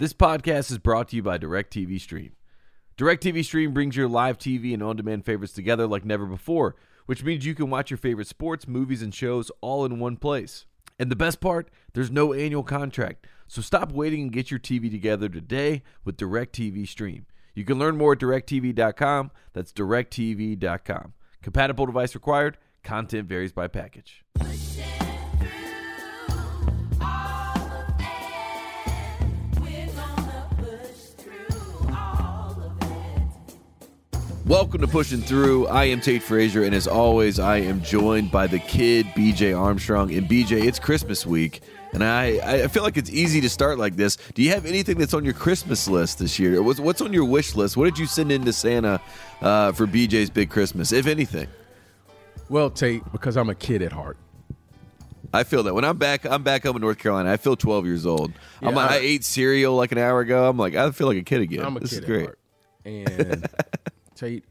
[0.00, 2.32] This podcast is brought to you by DirecTV Stream.
[2.96, 6.74] DirecTV Stream brings your live TV and on demand favorites together like never before,
[7.04, 10.64] which means you can watch your favorite sports, movies, and shows all in one place.
[10.98, 13.26] And the best part, there's no annual contract.
[13.46, 17.26] So stop waiting and get your TV together today with DirecTV Stream.
[17.54, 19.30] You can learn more at directv.com.
[19.52, 21.12] That's directv.com.
[21.42, 22.56] Compatible device required.
[22.82, 24.24] Content varies by package.
[34.50, 35.68] Welcome to Pushing Through.
[35.68, 40.12] I am Tate Frazier, and as always, I am joined by the kid BJ Armstrong.
[40.12, 41.60] And BJ, it's Christmas week,
[41.92, 44.16] and I, I feel like it's easy to start like this.
[44.34, 46.60] Do you have anything that's on your Christmas list this year?
[46.62, 47.76] What's, what's on your wish list?
[47.76, 49.00] What did you send in to Santa
[49.40, 51.46] uh, for BJ's big Christmas, if anything?
[52.48, 54.16] Well, Tate, because I'm a kid at heart.
[55.32, 57.30] I feel that when I'm back, I'm back home in North Carolina.
[57.30, 58.32] I feel 12 years old.
[58.62, 60.48] I'm Yeah, like, I, I- ate cereal like an hour ago.
[60.48, 61.64] I'm like, I feel like a kid again.
[61.64, 62.20] I'm a this kid is great.
[62.22, 62.38] at heart.
[62.84, 63.48] And
[64.16, 64.44] Tate,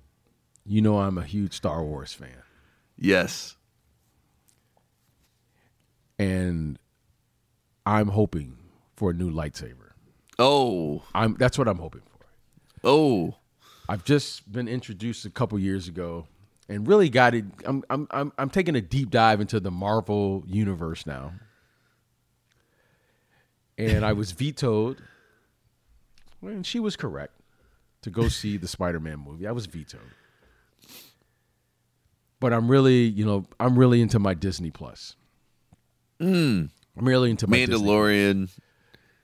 [0.70, 2.44] you know I'm a huge Star Wars fan.
[2.96, 3.56] Yes.
[6.20, 6.78] And
[7.88, 8.58] I'm hoping
[8.96, 9.94] for a new lightsaber.
[10.38, 12.26] Oh, I'm that's what I'm hoping for.
[12.84, 13.36] oh,
[13.90, 16.28] I've just been introduced a couple years ago
[16.70, 20.44] and really got it I'm I'm I'm I'm taking a deep dive into the Marvel
[20.46, 21.34] universe now.
[23.78, 25.02] And I was vetoed.
[26.42, 27.34] And she was correct
[28.02, 29.48] to go see the Spider-Man movie.
[29.48, 30.02] I was vetoed.
[32.40, 35.16] But I'm really, you know, I'm really into my Disney Plus.
[36.20, 36.66] Hmm.
[36.98, 37.76] I'm really into my Disney.
[37.88, 38.50] Mandalorian,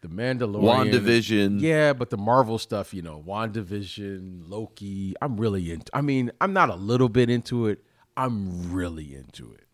[0.01, 1.61] the Mandalorian, WandaVision.
[1.61, 5.13] Yeah, but the Marvel stuff, you know, WandaVision, Loki.
[5.21, 5.95] I'm really into.
[5.95, 7.83] I mean, I'm not a little bit into it.
[8.17, 9.65] I'm really into it.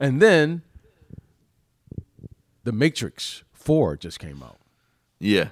[0.00, 0.62] And then,
[2.64, 4.58] The Matrix Four just came out,
[5.20, 5.48] Yeah.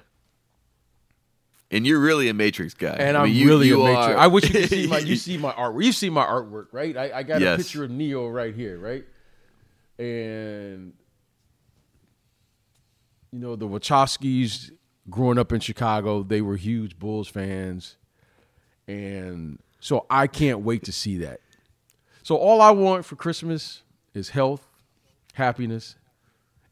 [1.73, 2.95] And you're really a Matrix guy.
[2.99, 4.07] and I I'm mean, you- really you a Matrix.
[4.07, 4.99] are- I wish you could see my.
[5.11, 5.83] You see my artwork.
[5.85, 6.95] You see my artwork, right?
[6.97, 7.55] I, I got Yes.
[7.55, 9.05] a picture of Neo right here, right?
[9.97, 10.93] And
[13.31, 14.71] you know the Wachowskis
[15.09, 17.97] growing up in Chicago, they were huge Bulls fans,
[18.87, 21.39] and so I can't wait to see that.
[22.23, 23.81] So all I want for Christmas
[24.13, 24.67] is health,
[25.33, 25.95] happiness,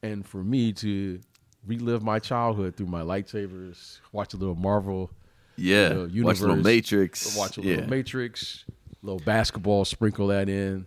[0.04, 1.20] and for me to
[1.66, 5.12] relive my childhood through my lightsabers, watch a little Marvel,
[5.58, 5.90] yeah.
[6.06, 7.36] you know, Watch a little Matrix.
[7.36, 7.76] watch a yeah.
[7.76, 8.66] little Matrix,
[9.02, 10.86] little basketball, sprinkle that in,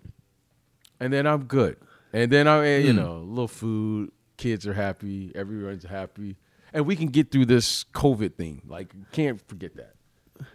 [1.00, 1.76] and then I'm good.
[2.12, 2.86] And then I, Hmm.
[2.86, 6.36] you know, a little food, kids are happy, everyone's happy,
[6.72, 8.62] and we can get through this COVID thing.
[8.66, 9.94] Like, can't forget that.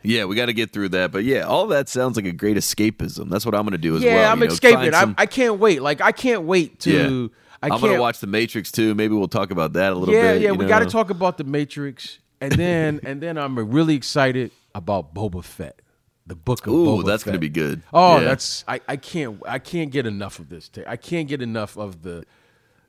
[0.04, 1.12] Yeah, we got to get through that.
[1.14, 3.30] But yeah, all that sounds like a great escapism.
[3.30, 4.32] That's what I'm going to do as yeah, well.
[4.34, 4.92] I'm you know, escaping.
[4.92, 5.82] find I'm, I can't wait.
[5.82, 7.32] Like, I can't wait to.
[7.32, 7.38] Yeah.
[7.62, 8.94] I I'm going to watch The Matrix too.
[8.96, 10.42] Maybe we'll talk about that a little yeah, bit.
[10.44, 10.52] yeah.
[10.52, 14.52] you We got to talk about the Matrix, and then and then I'm really excited
[14.76, 15.82] about Boba Fett,
[16.28, 17.82] the book of Ooh, Boba that's going to be good.
[17.94, 18.26] Oh, Yeah.
[18.26, 20.70] that's I, I can't I can't get enough of this.
[20.86, 22.26] I can't get enough of the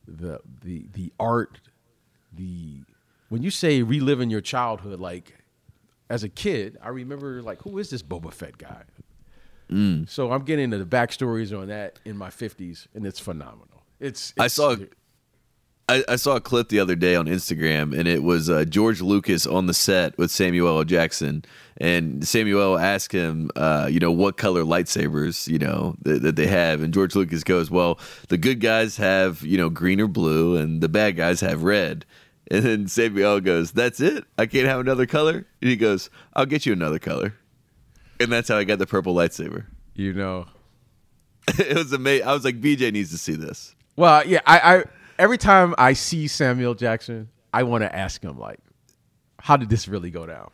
[0.07, 1.61] the the the art,
[2.33, 2.83] the
[3.31, 5.35] when you say reliving your childhood, like
[6.11, 8.83] as a kid, I remember like who is this Boba Fett guy?
[9.71, 10.09] Mm.
[10.09, 13.78] So I'm getting into the backstories on that in my 50s, and it's phenomenal.
[14.01, 14.77] It's, I saw-
[15.89, 19.01] I, I saw a clip the other day on Instagram, and it was uh, George
[19.01, 20.85] Lucas on the set with Samuel L.
[20.85, 21.45] Jackson,
[21.79, 26.47] and Samuel asked him, uh, you know, what color lightsabers, you know, that, that they
[26.47, 27.99] have, and George Lucas goes, "Well,
[28.29, 32.05] the good guys have, you know, green or blue, and the bad guys have red."
[32.51, 34.25] And then Samuel goes, "That's it?
[34.37, 37.35] I can't have another color?" And he goes, "I'll get you another color,"
[38.21, 39.65] and that's how I got the purple lightsaber.
[39.95, 40.47] you know.
[41.59, 42.27] it was amazing.
[42.27, 43.75] I was like, BJ needs to see this.
[43.99, 44.85] Well, yeah, I, I
[45.19, 48.61] every time I see Samuel Jackson, I want to ask him like,
[49.41, 50.53] how did this really go down?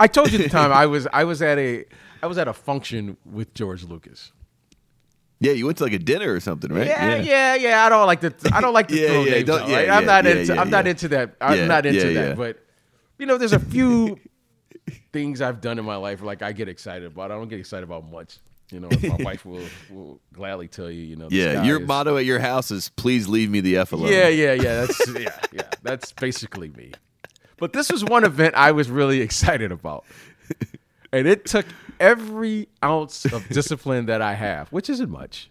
[0.00, 1.84] I told you the time I was I was at a
[2.22, 4.32] I was at a function with George Lucas.
[5.38, 6.86] Yeah, you went to like a dinner or something, right?
[6.86, 7.84] Yeah, yeah, yeah.
[7.84, 9.90] I don't like to I don't like to Yeah, throw yeah, names out, yeah, right?
[9.90, 11.36] I'm not yeah, into yeah, I'm not into that.
[11.42, 12.28] I'm Yeah, not into yeah, that.
[12.30, 12.34] yeah.
[12.34, 12.58] But
[13.18, 14.18] you know, there's a few
[15.12, 17.30] things I've done in my life like I get excited about.
[17.32, 18.38] I don't get excited about much.
[18.70, 21.02] You know, my wife will will gladly tell you.
[21.02, 23.92] You know, Yeah, your is- motto at your house is "Please leave me the f
[23.92, 24.74] alone." Yeah, yeah, yeah.
[24.86, 25.62] That's yeah, yeah.
[25.82, 26.92] That's basically me.
[27.56, 30.04] But this was one event I was really excited about.
[31.12, 31.66] And it took
[31.98, 35.50] every ounce of discipline that I have, which isn't much,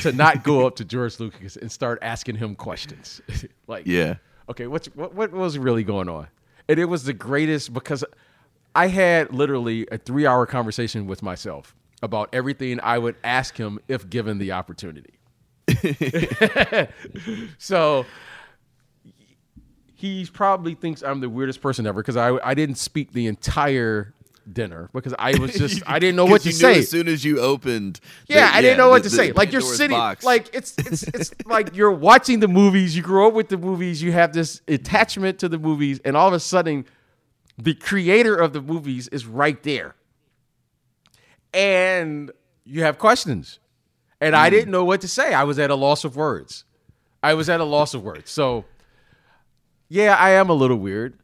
[0.00, 3.20] to not go up to George Lucas and start asking him questions.
[3.66, 4.14] like, yeah.
[4.48, 6.28] okay, what's what what was really going on?
[6.68, 8.02] And it was the greatest because
[8.74, 13.78] I had literally a three hour conversation with myself about everything I would ask him
[13.88, 15.14] if given the opportunity.
[17.58, 18.04] so
[19.94, 24.14] he probably thinks I'm the weirdest person ever because I I didn't speak the entire
[24.52, 26.80] dinner because I was just I didn't know what to say.
[26.80, 29.32] As soon as you opened, the- Yeah, I didn't know what the- to say.
[29.32, 30.24] Like you're sitting, box.
[30.24, 32.96] like it's it's it's like you're watching the movies.
[32.96, 34.02] You grew up with the movies.
[34.02, 36.84] You have this attachment to the movies, and all of a sudden,
[37.56, 39.94] the creator of the movies is right there,
[41.52, 42.30] and
[42.64, 43.58] you have questions.
[44.20, 44.40] And Hmm.
[44.42, 45.34] I didn't know what to say.
[45.34, 46.64] I was at a loss of words.
[47.22, 48.30] I was at a loss of words.
[48.30, 48.64] So,
[49.88, 51.18] yeah, I am a little weird.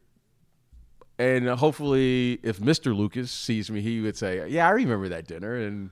[1.17, 2.95] And hopefully, if Mr.
[2.95, 5.89] Lucas sees me, he would say, "Yeah, I remember that dinner." And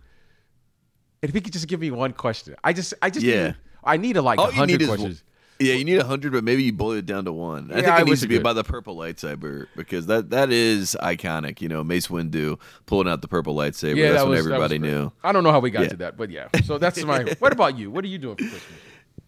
[1.22, 3.48] if he could just give me one question, I just, I just, Yeah.
[3.48, 5.24] need, I need a like hundred questions.
[5.60, 7.72] Yeah, you need a hundred, but maybe you boil it down to one.
[7.72, 10.52] I Yeah, think I it needs to be about the purple lightsaber because that that
[10.52, 11.62] is iconic.
[11.62, 13.96] You know, Mace Windu pulling out the purple lightsaber.
[13.96, 15.12] Yeah, That's that when was that everybody knew.
[15.24, 15.90] I don't know how we got Yeah.
[15.90, 16.48] to that, but yeah.
[16.64, 17.24] So that's my.
[17.40, 17.90] what about you?
[17.90, 18.80] What are you doing for Christmas?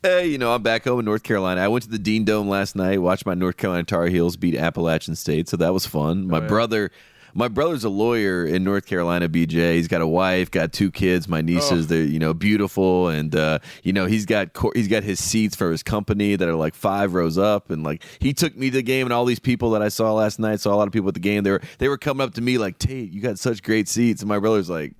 [0.04, 1.60] Hey, you know, I'm back home in North Carolina.
[1.62, 4.56] I went to the Dean Dome last night, watched my North Carolina Tar Heels beat
[4.56, 6.28] Appalachian State, so that was fun.
[6.28, 6.48] My Oh, yeah.
[6.48, 6.92] brother,
[7.34, 9.30] my brother's a lawyer in North Carolina.
[9.30, 11.28] BJ, he's got a wife, got two kids.
[11.28, 11.88] My nieces, Oh.
[11.90, 15.56] they're you know beautiful, and uh, you know he's got cor- he's got his seats
[15.56, 18.78] for his company that are like five rows up, and like he took me to
[18.78, 20.94] the game, and all these people that I saw last night, saw a lot of
[20.94, 21.44] people at the game.
[21.44, 24.22] They were they were coming up to me like Tate, you got such great seats,
[24.22, 24.94] and my brother's like.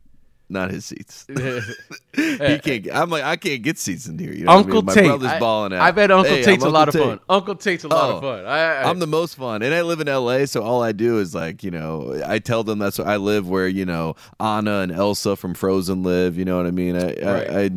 [0.52, 1.28] Not his seats.
[2.16, 2.64] he can't.
[2.84, 4.34] get- I'm like, I can't get seats in here.
[4.34, 4.86] You know what I Uncle mean?
[4.86, 5.06] My Tate.
[5.06, 5.82] brother's I- balling out.
[5.82, 7.20] I bet Uncle Hey, Tate's I'm a lot Uncle of fun.
[7.30, 8.46] Uncle Tate's a lot of Oh, fun.
[8.46, 11.36] I, I'm the most fun, and I live in LA, so all I do is
[11.36, 14.92] like, you know, I tell them that's where I live where you know Anna and
[14.92, 16.38] Elsa from Frozen live.
[16.38, 16.96] You know what I mean?
[16.96, 17.50] I Right.
[17.50, 17.70] I, I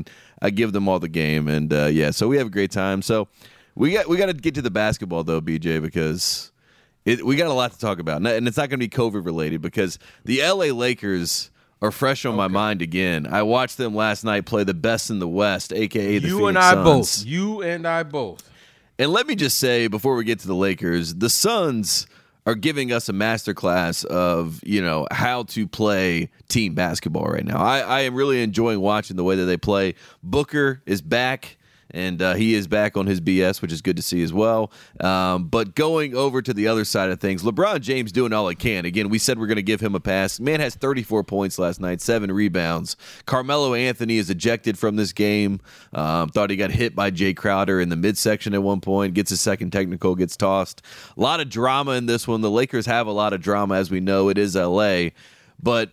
[0.44, 3.02] I give them all the game, and uh, yeah, so we have a great time.
[3.02, 3.28] So
[3.74, 6.50] we got we got to get to the basketball though, BJ, because
[7.04, 8.88] it, we got a lot to talk about, and and it's not going to be
[8.88, 11.50] COVID related because the LA Lakers.
[11.82, 13.26] Are fresh on my mind again.
[13.28, 16.30] I watched them last night play the best in the West, aka the Suns.
[16.30, 16.84] you Phoenix and I Suns.
[16.84, 17.26] both.
[17.26, 18.48] You and I both.
[19.00, 22.06] And let me just say before we get to the Lakers, the Suns
[22.46, 27.58] are giving us a masterclass of you know how to play team basketball right now.
[27.58, 29.94] I, I am really enjoying watching the way that they play.
[30.22, 31.56] Booker is back.
[31.92, 34.72] And uh, he is back on his BS, which is good to see as well.
[35.00, 38.54] Um, but going over to the other side of things, LeBron James doing all he
[38.54, 38.84] can.
[38.84, 40.40] Again, we said we're going to give him a pass.
[40.40, 42.96] Man has 34 points last night, seven rebounds.
[43.26, 45.60] Carmelo Anthony is ejected from this game.
[45.92, 49.14] Um, thought he got hit by Jae Crowder in the midsection at one point.
[49.14, 50.82] Gets a second technical, gets tossed.
[51.16, 52.40] A lot of drama in this one.
[52.40, 54.28] The Lakers have a lot of drama, as we know.
[54.28, 55.10] It is LA.
[55.62, 55.90] But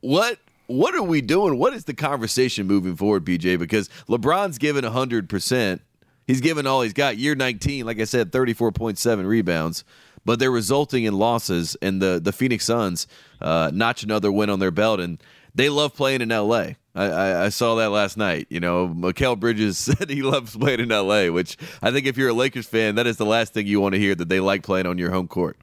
[0.00, 0.38] what
[0.70, 1.58] what are we doing?
[1.58, 3.58] What is the conversation moving forward, BJ?
[3.58, 5.80] Because LeBron's given 100%.
[6.26, 7.16] He's given all he's got.
[7.16, 9.84] Year 19, like I said, 34.7 rebounds.
[10.24, 13.06] But they're resulting in losses, and the, the Phoenix Suns
[13.40, 15.00] uh, notch another win on their belt.
[15.00, 15.20] And
[15.54, 16.74] they love playing in LA.
[16.94, 18.46] I, I, saw that last night.
[18.50, 22.28] You know, Mikal Bridges said he loves playing in LA, which I think if you're
[22.28, 24.62] a Lakers fan, that is the last thing you want to hear that they like
[24.62, 25.56] playing on your home court.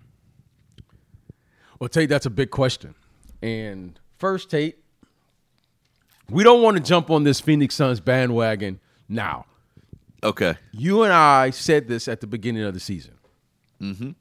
[1.80, 2.95] Well, Tate, that's a big question.
[3.42, 4.80] And first, Tate,
[6.29, 9.45] we don't want to jump on this Phoenix Suns bandwagon now.
[10.24, 10.56] Okay.
[10.71, 13.13] You and I said this at the beginning of the season.
[13.81, 14.12] Mm-hmm.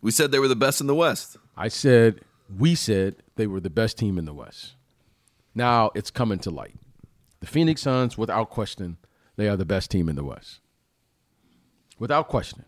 [0.00, 1.36] We said they were the best in the West.
[1.56, 2.20] I said,
[2.58, 4.74] we said they were the best team in the West.
[5.54, 6.74] Now it's coming to light.
[7.40, 8.96] The Phoenix Suns, without question,
[9.36, 10.60] they are the best team in the West.
[11.98, 12.64] Without question.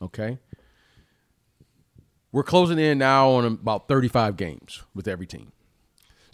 [0.00, 0.38] Okay?
[2.30, 5.52] We're closing in now on about 35 games with every team.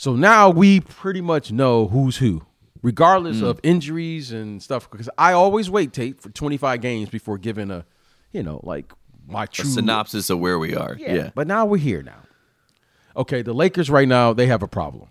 [0.05, 2.43] So now we pretty much know who's who,
[2.83, 3.49] regardless mm.
[3.49, 4.91] of injuries and stuff.
[4.91, 7.87] Because I always wait, Tate, for 25 games before giving a,
[8.31, 8.93] you know, like
[9.27, 10.95] my A true synopsis of where we are.
[10.99, 11.31] Yeah.
[11.35, 12.19] But now we're here now.
[13.17, 15.09] Okay, the Lakers right now, they have a problem.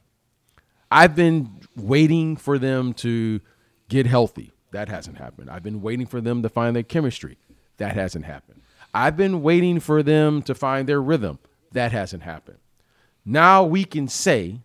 [0.91, 3.41] I've been waiting for them to
[3.89, 4.51] get healthy.
[4.73, 5.49] That hasn't happened.
[5.49, 7.39] I've been waiting for them to find their chemistry.
[7.77, 8.61] That hasn't happened.
[8.93, 11.39] I've been waiting for them to find their rhythm.
[11.71, 12.59] That hasn't happened.
[13.25, 14.59] Now we can say,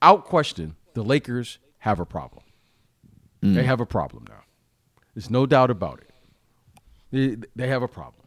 [0.00, 2.42] without question, the Lakers have a problem.
[3.42, 3.54] Mm.
[3.54, 4.42] They have a problem now.
[5.14, 6.10] There's no doubt about it.
[7.10, 8.26] They, they have a problem.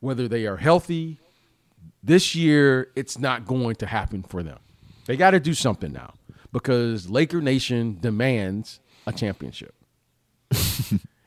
[0.00, 1.18] Whether they are healthy,
[2.02, 4.58] this year it's not going to happen for them.
[5.06, 6.14] They got to do something now
[6.52, 9.74] because Laker Nation demands a championship.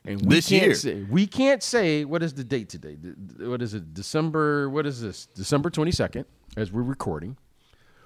[0.05, 0.75] and we This can't year.
[0.75, 2.97] say we can't say what is the date today?
[3.39, 3.93] What is it?
[3.93, 5.27] December what is this?
[5.27, 6.25] December 22nd
[6.57, 7.37] as we're recording.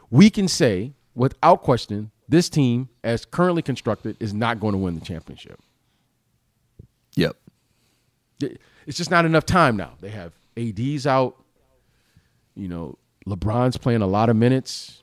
[0.10, 4.96] We can say without question this team as currently constructed is not going to win
[4.96, 5.60] the championship.
[7.16, 7.36] Yep.
[8.40, 9.94] It's just not enough time now.
[10.00, 11.36] They have AD's out.
[12.56, 15.02] You know, LeBron's playing a lot of minutes.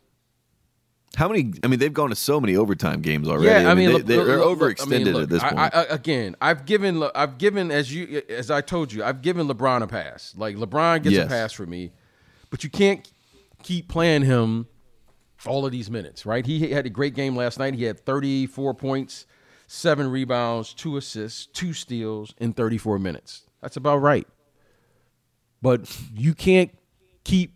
[1.17, 1.53] How many?
[1.63, 3.47] I mean, they've gone to so many overtime games already.
[3.47, 5.59] Yeah, I mean, they, look, they're look, look, overextended I mean, look, at this point.
[5.59, 9.47] I, I, again, I've given, I've given as you as I told you, I've given
[9.47, 10.35] LeBron a pass.
[10.37, 11.27] Like LeBron gets Yes.
[11.27, 11.93] a pass for me,
[12.51, 13.09] but you can't
[13.63, 14.67] keep playing him
[15.47, 16.45] all of these minutes, right?
[16.45, 17.75] He had a great game last night.
[17.75, 19.27] He had 34 points,
[19.67, 23.43] seven rebounds, two assists, two steals in 34 minutes.
[23.61, 24.27] That's about right.
[25.63, 26.71] But you can't
[27.25, 27.55] keep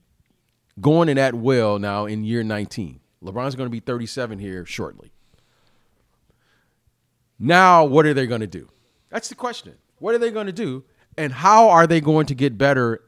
[0.81, 3.01] going in that well now in year 19.
[3.23, 5.13] LeBron's going to be 37 here shortly.
[7.39, 8.69] Now, what are they going to do?
[9.11, 9.75] That's the question.
[9.99, 10.85] What are they going to do?
[11.17, 13.03] And how are they going to get better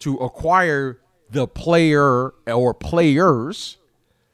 [0.00, 3.78] to acquire the player or players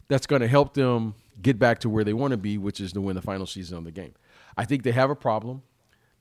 [0.08, 2.92] that's going to help them get back to where they want to be, which is
[2.92, 4.14] to win the final season of the game?
[4.56, 5.62] I think they have a problem.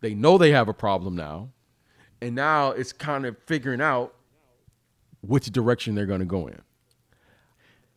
[0.02, 1.50] They know they have a problem now.
[2.22, 4.14] And now it's kind of figuring out
[5.22, 6.62] which direction they're going to go in.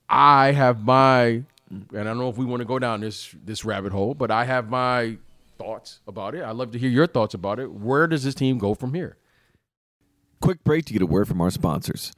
[0.09, 3.65] I have my, and I don't know if we want to go down this this
[3.65, 5.19] rabbit hole, but I have my
[5.59, 6.43] thoughts about it.
[6.43, 7.71] I'd love to hear your thoughts about it.
[7.71, 9.19] Where does this team go from here?
[10.41, 12.13] Quick break to get a word from our sponsors.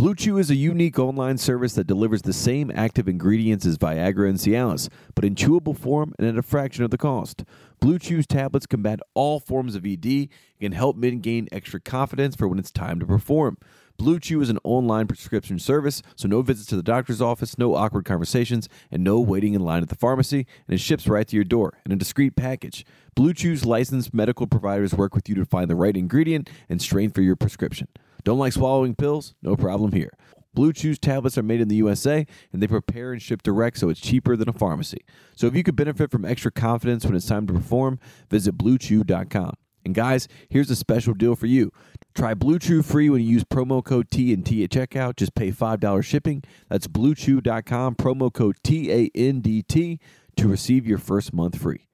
[0.00, 4.30] Blue Chew is a unique online service that delivers the same active ingredients as Viagra
[4.30, 7.44] and Cialis, but in chewable form and at a fraction of the cost.
[7.80, 10.28] Blue Chew's tablets combat all forms of ED and
[10.58, 13.58] can help men gain extra confidence for when it's time to perform.
[13.98, 17.74] Blue Chew is an online prescription service, so no visits to the doctor's office, no
[17.74, 21.36] awkward conversations, and no waiting in line at the pharmacy, and it ships right to
[21.36, 22.86] your door in a discreet package.
[23.14, 27.10] Blue Chew's licensed medical providers work with you to find the right ingredient and strain
[27.10, 27.86] for your prescription.
[28.24, 29.34] Don't like swallowing pills?
[29.42, 30.12] No problem here.
[30.52, 33.88] Blue Chew's tablets are made in the USA and they prepare and ship direct so
[33.88, 35.04] it's cheaper than a pharmacy.
[35.36, 39.54] So if you could benefit from extra confidence when it's time to perform, visit bluechew.com.
[39.84, 41.72] And guys, here's a special deal for you.
[42.14, 45.16] Try Blue Chew free when you use promo code TNT at checkout.
[45.16, 46.42] Just pay $5 shipping.
[46.68, 49.98] That's bluechew.com, promo code TANDT
[50.36, 51.86] to receive your first month free.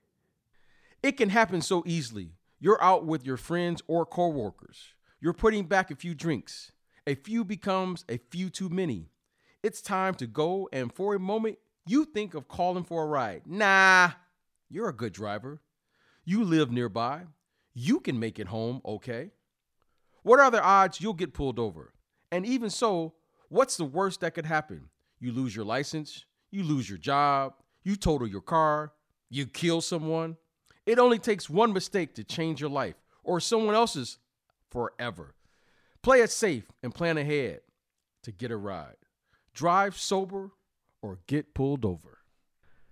[1.02, 2.33] It can happen so easily.
[2.59, 4.95] You're out with your friends or coworkers.
[5.20, 6.73] You're putting back a few drinks.
[7.06, 9.08] A few becomes a few too many.
[9.62, 13.42] It's time to go, and for a moment, you think of calling for a ride.
[13.46, 14.11] Nah,
[14.68, 15.61] you're a good driver.
[16.25, 17.23] You live nearby.
[17.73, 19.30] You can make it home okay.
[20.23, 21.92] What are the odds you'll get pulled over?
[22.32, 23.14] And even so,
[23.49, 24.88] what's the worst that could happen?
[25.20, 27.54] You lose your license, you lose your job,
[27.85, 28.92] you total your car,
[29.30, 30.37] you kill someone.
[30.85, 34.18] It only takes one mistake to change your life or someone else's
[34.76, 35.35] forever.
[36.02, 37.61] Play it safe and plan ahead
[38.23, 38.97] to get a ride.
[39.54, 40.50] Drive sober
[41.00, 42.18] or get pulled over.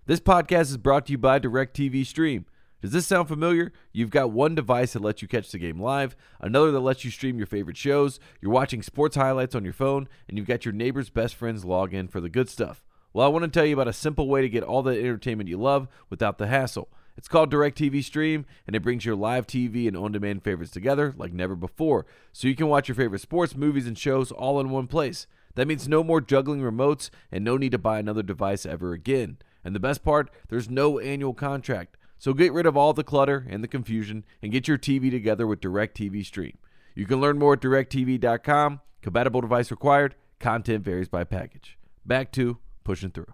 [0.07, 2.47] This podcast is brought to you by DirecTV Stream.
[2.81, 3.71] Does this sound familiar?
[3.93, 7.11] You've got one device that lets you catch the game live, another that lets you
[7.11, 10.73] stream your favorite shows, you're watching sports highlights on your phone, and you've got your
[10.73, 12.83] neighbor's best friends log in for the good stuff.
[13.13, 15.51] Well, I want to tell you about a simple way to get all the entertainment
[15.51, 16.89] you love without the hassle.
[17.17, 21.15] It's called DirecTV Stream, and it brings your live TV and on demand favorites together
[21.17, 24.71] like never before, so you can watch your favorite sports, movies, and shows all in
[24.71, 25.27] one place.
[25.55, 29.39] That means no more juggling remotes and no need to buy another device ever again.
[29.65, 31.97] And the best part, there's no annual contract.
[32.19, 35.47] So get rid of all the clutter and the confusion and get your TV together
[35.47, 36.59] with DirecTV Stream.
[36.95, 38.81] You can learn more at directv.com.
[39.03, 40.15] Compatible device required.
[40.41, 41.79] Content varies by package.
[42.05, 43.33] Back to pushing through.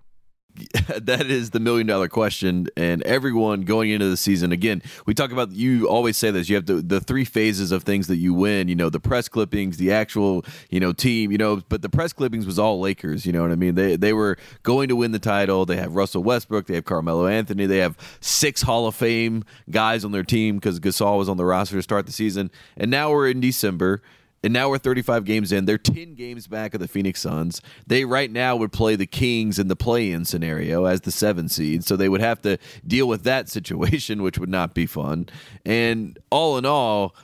[0.99, 5.33] that is the million dollar question and everyone going into the season again we talk
[5.33, 8.35] about you always say this you have the, the three phases of things that you
[8.35, 11.89] win you know the press clippings the actual you know team you know but the
[11.89, 13.75] press clippings was all lakers you know what i mean?
[13.75, 15.65] They they were going to win the title.
[15.67, 20.05] They have russell westbrook they have carmelo anthony they have six hall of fame guys
[20.05, 22.51] on their team because gasol was on the roster to start the season.
[22.77, 24.03] And now we're in december
[24.43, 25.67] and now we're 35 games in.
[25.67, 27.61] They're 10 games back of the Phoenix Suns.
[27.87, 31.49] They right now would play the Kings in the play in scenario as the seven
[31.49, 31.85] seed.
[31.85, 35.29] So they would have to deal with that situation, which would not be fun.
[35.65, 37.15] And all in all,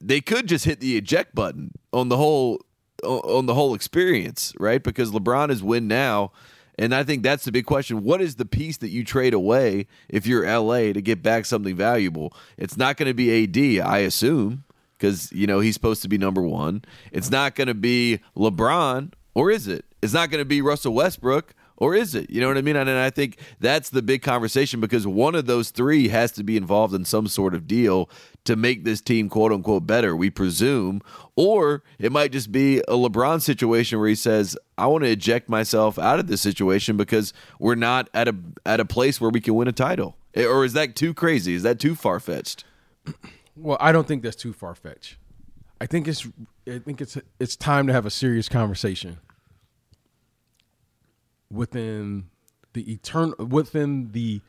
[0.00, 2.60] they could just hit the eject button on the whole
[3.04, 4.80] on the whole experience, right?
[4.80, 6.30] Because LeBron is win now.
[6.78, 8.04] And I think that's the big question.
[8.04, 11.74] What is the piece that you trade away if you're LA to get back something
[11.74, 12.32] valuable?
[12.56, 14.64] It's not going to be AD, I assume
[15.02, 16.84] because you know he's supposed to be number one.
[17.10, 19.84] It's not going to be LeBron, or is it?
[20.00, 22.30] It's not going to be Russell Westbrook, or is it?
[22.30, 22.76] You know what I mean?
[22.76, 26.56] And I think that's the big conversation because one of those three has to be
[26.56, 28.08] involved in some sort of deal
[28.44, 31.02] to make this team quote unquote better, we presume.
[31.34, 35.48] Or it might just be a LeBron situation where he says, I want to eject
[35.48, 39.40] myself out of this situation because we're not at a at a place where we
[39.40, 40.16] can win a title.
[40.34, 41.54] Eh, or is that too crazy?
[41.54, 42.64] Is that too far fetched?
[43.56, 45.16] Well, I don't think that's too far fetched.
[45.80, 46.26] I think it's
[46.68, 49.18] I think it's it's time to have a serious conversation.
[51.50, 52.26] within
[52.72, 54.40] the eternal within the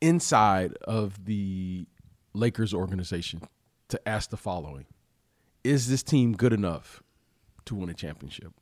[0.00, 1.86] inside of the
[2.34, 3.42] Lakers organization
[3.88, 4.86] to ask the following:
[5.64, 7.02] Is this team good enough
[7.66, 8.52] to win a championship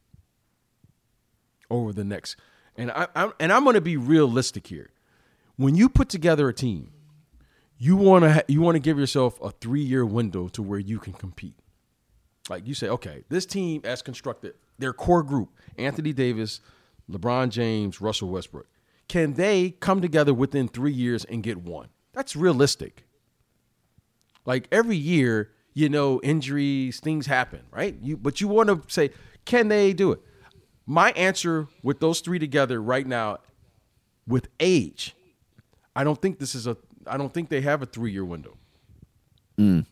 [1.70, 2.36] over the next?
[2.76, 4.90] And I, I'm and I'm going to be realistic here.
[5.56, 6.92] When you put together a team,
[7.78, 10.78] you want to ha- you want to give yourself a three year window to where
[10.78, 11.54] you can compete.
[12.50, 16.60] Like you say, okay, this team as constructed, their core group: Anthony Davis,
[17.10, 18.66] LeBron James, Russell Westbrook.
[19.08, 21.88] Can they come together within three years and get one?
[22.12, 23.04] That's realistic.
[24.44, 27.96] Like every year, you know, injuries, things happen, right?
[28.02, 29.10] You but you want to say,
[29.44, 30.20] can they do it?
[30.86, 33.38] My answer with those three together right now,
[34.26, 35.14] with age,
[35.94, 36.76] I don't think this is a.
[37.08, 38.56] I don't think they have a three year window.
[39.58, 39.86] Mm.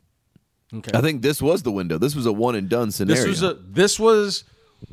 [0.74, 0.90] Okay.
[0.94, 1.98] I think this was the window.
[1.98, 3.22] This was a one and done scenario.
[3.22, 3.54] This was a.
[3.54, 4.44] This was.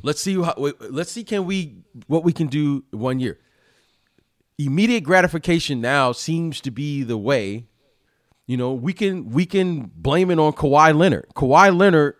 [0.02, 0.56] Let's see how.
[0.80, 1.24] Let's see.
[1.24, 3.40] Can we what we can do one year?
[4.58, 7.68] Immediate gratification now seems to be the way.
[8.46, 11.28] You know, we can we can blame it on Kawhi Leonard.
[11.36, 12.16] Kawhi Leonard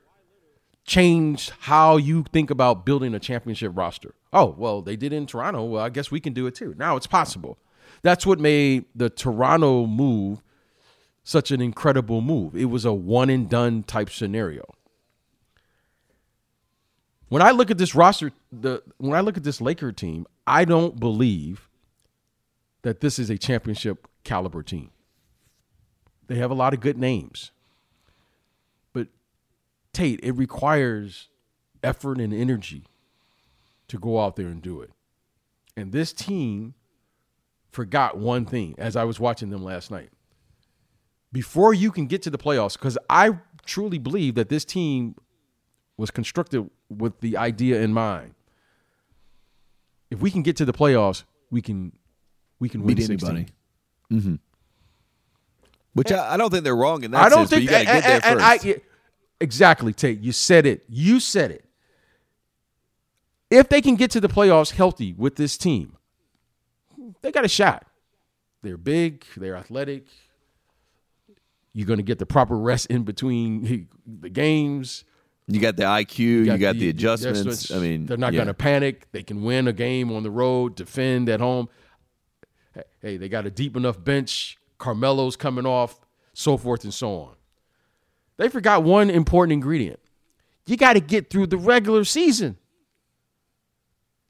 [0.86, 4.16] changed how you think about building a championship roster.
[4.32, 5.64] Oh, well, they did in Toronto.
[5.64, 6.76] Well, I guess we can do it too.
[6.78, 7.58] Now it's possible.
[8.04, 10.44] That's what made the Toronto move
[11.24, 12.56] such an incredible move.
[12.56, 14.66] It was a one and done type scenario.
[17.30, 20.66] When I look at this roster, the when I look at this Laker team, I
[20.66, 21.70] don't believe
[22.84, 24.92] that this is a championship caliber team.
[26.28, 27.52] They have a lot of good names.
[28.92, 29.08] But
[29.94, 31.30] Tate, it requires
[31.82, 32.84] effort and energy
[33.88, 34.92] to go out there and do it.
[35.76, 36.76] And this team
[37.74, 40.10] forgot one thing as I was watching them last night.
[41.32, 45.16] Before you can get to the playoffs, because I truly believe that this team
[45.98, 48.36] was constructed with the idea in mind.
[50.12, 51.92] If we can get to the playoffs, we can
[52.60, 53.30] we can win beat 16.
[53.30, 53.52] anybody.
[54.12, 54.36] Mm-hmm.
[55.94, 57.80] Which I, I don't think they're wrong in that I don't sense, think you got
[57.80, 58.66] to get there and- and first.
[58.68, 58.82] I-
[59.42, 60.20] exactly, Tate.
[60.20, 60.84] You said it.
[60.88, 61.66] You said it.
[63.50, 65.98] If they can get to the playoffs healthy with this team,
[67.22, 67.86] they got a shot.
[68.62, 69.26] They're big.
[69.36, 70.06] They're athletic.
[71.74, 75.04] You're going to get the proper rest in between the games.
[75.48, 77.42] you got the IQ, you got, the, adjustments.
[77.42, 77.72] adjustments.
[77.72, 78.38] I mean, they're not yeah.
[78.38, 79.08] going to panic.
[79.12, 81.68] They can win a game on the road, defend at home.
[83.02, 84.58] Hey, they got a deep enough bench.
[84.80, 86.00] Carmelo's coming off,
[86.34, 87.36] so forth and so on.
[88.38, 90.00] They forgot one important ingredient.
[90.66, 92.58] You got to get through the regular season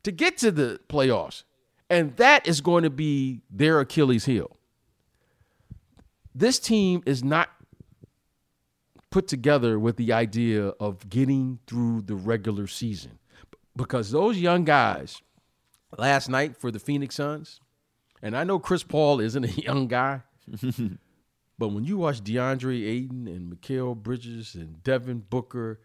[0.04, 1.44] to get to the playoffs.
[1.94, 4.58] And that is going to be their Achilles heel.
[6.34, 7.50] This team is not
[9.12, 13.20] put together with the idea of getting through the regular season
[13.76, 15.22] because those young guys
[15.96, 17.60] last night for the Phoenix Suns,
[18.24, 20.24] and I know Chris Paul isn't a young guy,
[21.60, 25.80] but when you watch DeAndre Ayton and Mikal Bridges and Devin Booker,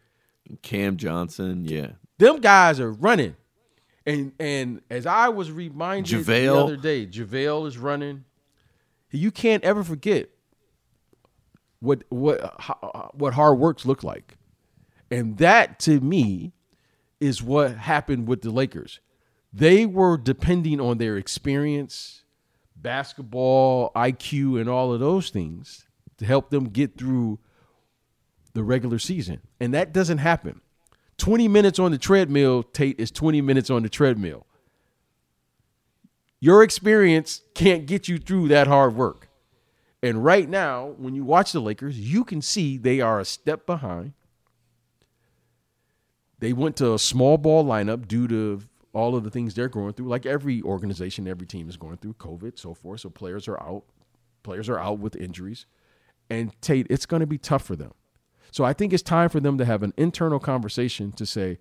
[0.63, 1.93] Cam Johnson, yeah.
[2.17, 3.37] them guys are running.
[4.09, 8.25] And and as I was reminded the other day, JaVale is running.
[9.11, 10.31] You can't ever forget
[11.81, 12.41] what what
[13.15, 14.39] what hard works look like.
[15.11, 16.55] And that to me
[17.21, 19.01] is what happened with the Lakers.
[19.53, 22.25] They were depending on their experience,
[22.77, 27.41] basketball, IQ and all of those things to help them get through
[28.55, 29.41] the regular season.
[29.61, 30.63] And that doesn't happen.
[31.19, 34.47] 20 minutes on the treadmill, Tate, is 20 minutes on the treadmill.
[36.41, 39.29] Your experience can't get you through that hard work.
[40.03, 43.67] And right now, when you watch the Lakers, you can see they are a step
[43.67, 44.13] behind.
[46.39, 49.95] They went to a small ball lineup due to all of the things they're going
[49.95, 53.01] through, like every organization, every team is going through COVID, so forth.
[53.01, 53.83] So players are out.
[54.45, 55.67] Players are out with injuries.
[56.31, 57.93] And Tate, it's going to be tough for them.
[58.51, 61.59] So I think it's time for them to have an internal conversation to say,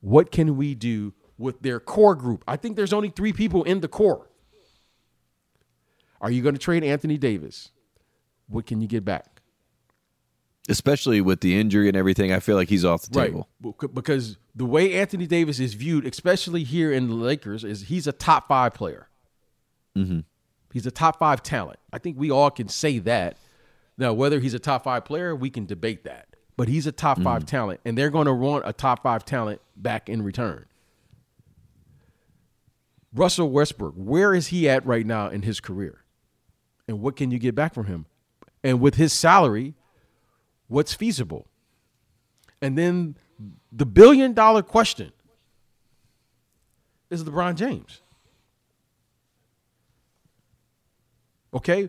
[0.00, 2.44] what can we do with their core group?
[2.48, 4.28] I think there's only three people in the core.
[6.20, 7.70] Are you going to trade Anthony Davis?
[8.48, 9.40] What can you get back?
[10.68, 13.48] Especially with the injury and everything, I feel like he's off the table.
[13.60, 18.06] Bec- Because the way Anthony Davis is viewed, especially here in the Lakers, is he's
[18.06, 19.08] a top five player.
[19.96, 20.20] Mm-hmm.
[20.72, 21.78] He's a top five talent.
[21.92, 23.36] I think we all can say that.
[23.98, 27.20] Now, whether he's a top five player, we can debate that but he's a top
[27.20, 27.48] five mm.
[27.48, 30.66] talent, and they're going to want a top five talent back in return.
[33.12, 36.04] Russell Westbrook, where is he at right now in his career?
[36.86, 38.06] And what can you get back from him?
[38.62, 39.74] And with his salary,
[40.68, 41.46] what's feasible?
[42.62, 43.16] And then
[43.72, 45.12] the billion dollar question
[47.10, 48.00] is LeBron James.
[51.52, 51.88] Okay?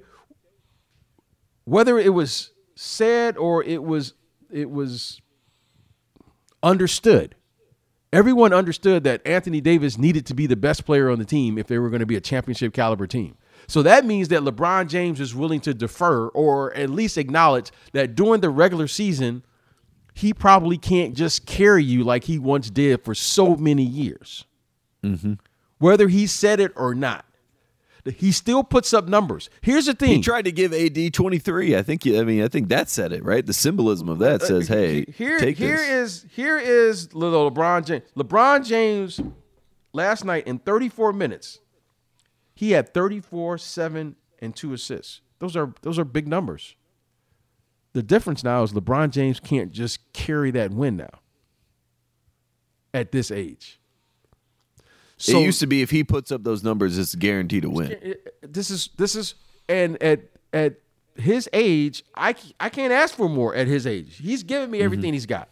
[1.66, 4.14] Whether it was said or it was
[4.52, 5.22] it was
[6.64, 7.36] understood.
[8.14, 11.68] Everyone understood that Anthony Davis needed to be the best player on the team if
[11.68, 13.38] they were going to be a championship caliber team.
[13.68, 18.16] So that means that LeBron James is willing to defer or at least acknowledge that
[18.16, 19.44] during the regular season,
[20.14, 24.46] he probably can't just carry you like he once did for so many years.
[25.04, 25.34] Mm-hmm.
[25.78, 27.26] Whether he said it or not,
[28.06, 29.50] he still puts up numbers.
[29.62, 31.76] Here's the thing: he tried to give AD twenty three.
[31.76, 32.06] I think.
[32.06, 33.46] I mean, I think that said it right.
[33.46, 36.24] The symbolism of that uh, says, "Hey, here, take here this.
[36.24, 38.04] is here is little LeBron James.
[38.16, 39.20] LeBron James
[39.94, 41.60] last night in 34 minutes,
[42.56, 45.22] he had 34, seven, and two assists.
[45.40, 46.76] Those are those are big numbers.
[47.94, 51.20] The difference now is LeBron James can't just carry that win now.
[52.94, 53.81] At this age.
[55.22, 58.16] So, it used to be if he puts up those numbers, it's guaranteed to win.
[58.42, 59.36] This is this is
[59.70, 60.78] and at at
[61.16, 64.18] his age, I I can't ask for more at his age.
[64.18, 64.86] He's given me mm-hmm.
[64.86, 65.14] everything mm-hmm.
[65.14, 65.50] he's got.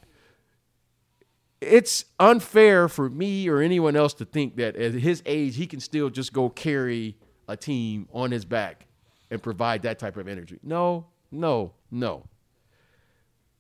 [1.62, 5.82] It's unfair for me or anyone else to think that at his age he can
[5.82, 8.88] still just go carry a team on his back
[9.30, 10.58] and provide that type of energy.
[10.64, 12.26] No, no, no.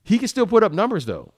[0.03, 1.33] He can still put up numbers though.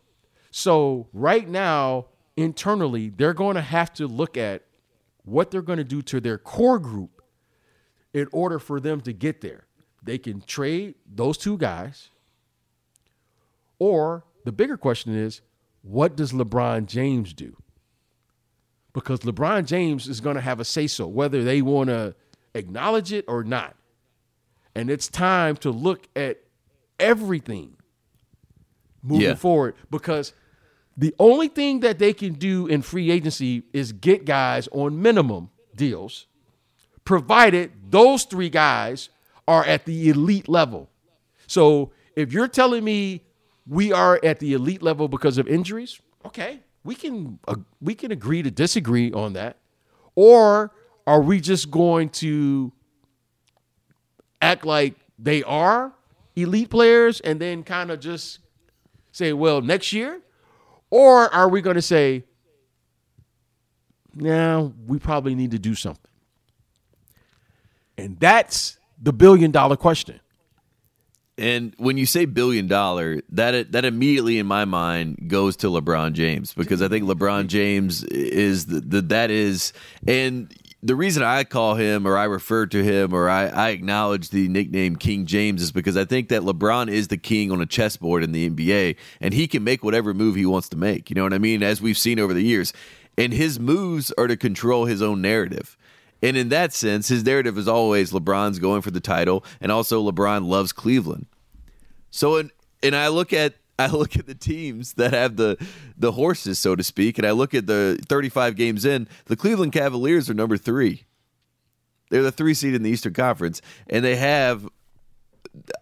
[0.51, 2.05] So right now,
[2.37, 4.63] internally, they're going to have to look at
[5.23, 7.21] what they're going to do to their core group
[8.13, 9.65] in order for them to get there.
[10.03, 12.09] They can trade those two guys,
[13.77, 15.41] or the bigger question is,
[15.83, 17.55] what does LeBron James do?
[18.93, 22.15] Because LeBron James is going to have a say so, whether they want to
[22.53, 23.75] acknowledge it or not.
[24.75, 26.39] And it's time to look at
[26.99, 27.77] everything
[29.01, 29.35] moving yeah.
[29.35, 30.33] forward because
[30.97, 35.49] the only thing that they can do in free agency is get guys on minimum
[35.75, 36.27] deals,
[37.05, 39.09] provided those three guys
[39.47, 40.89] are at the elite level.
[41.47, 43.23] So if you're telling me
[43.67, 48.11] we are at the elite level because of injuries, okay, we can uh, we can
[48.11, 49.57] agree to disagree on that.
[50.15, 50.71] Or
[51.07, 52.71] are we just going to
[54.41, 55.93] act like they are
[56.35, 58.39] elite players and then kind of just
[59.11, 60.21] say, well, next year?
[60.91, 62.25] Or are we going to say,
[64.13, 66.11] now we probably need to do something?
[67.97, 70.19] And that's the billion dollar question.
[71.37, 76.13] And when you say billion dollar, that that immediately in my mind goes to LeBron
[76.13, 79.73] James because I think LeBron James is the, the that is
[80.07, 84.29] and the reason I call him or I refer to him or I, I, acknowledge
[84.29, 87.67] the nickname King James is because I think that LeBron is the king on a
[87.67, 91.09] chessboard in the NBA and he can make whatever move he wants to make.
[91.09, 91.61] You know what I mean?
[91.61, 92.73] As we've seen over the years.
[93.17, 95.77] And his moves are to control his own narrative.
[96.23, 100.09] And in that sense, his narrative is always LeBron's going for the title and also
[100.09, 101.27] LeBron loves Cleveland.
[102.09, 105.57] So, in, and I look at I look at the teams that have the
[105.97, 109.07] the horses, so to speak, and I look at the 35 games in.
[109.25, 111.05] The Cleveland Cavaliers are number three.
[112.09, 114.67] They're the three seed in the Eastern Conference, and they have,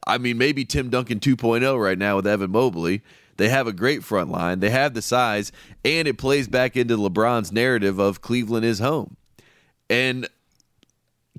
[0.05, 3.01] I mean, maybe Tim Duncan 2.0 right now with Evan Mobley.
[3.37, 4.59] They have a great front line.
[4.59, 5.51] They have the size,
[5.83, 9.17] and it plays back into LeBron's narrative of Cleveland is home.
[9.89, 10.27] And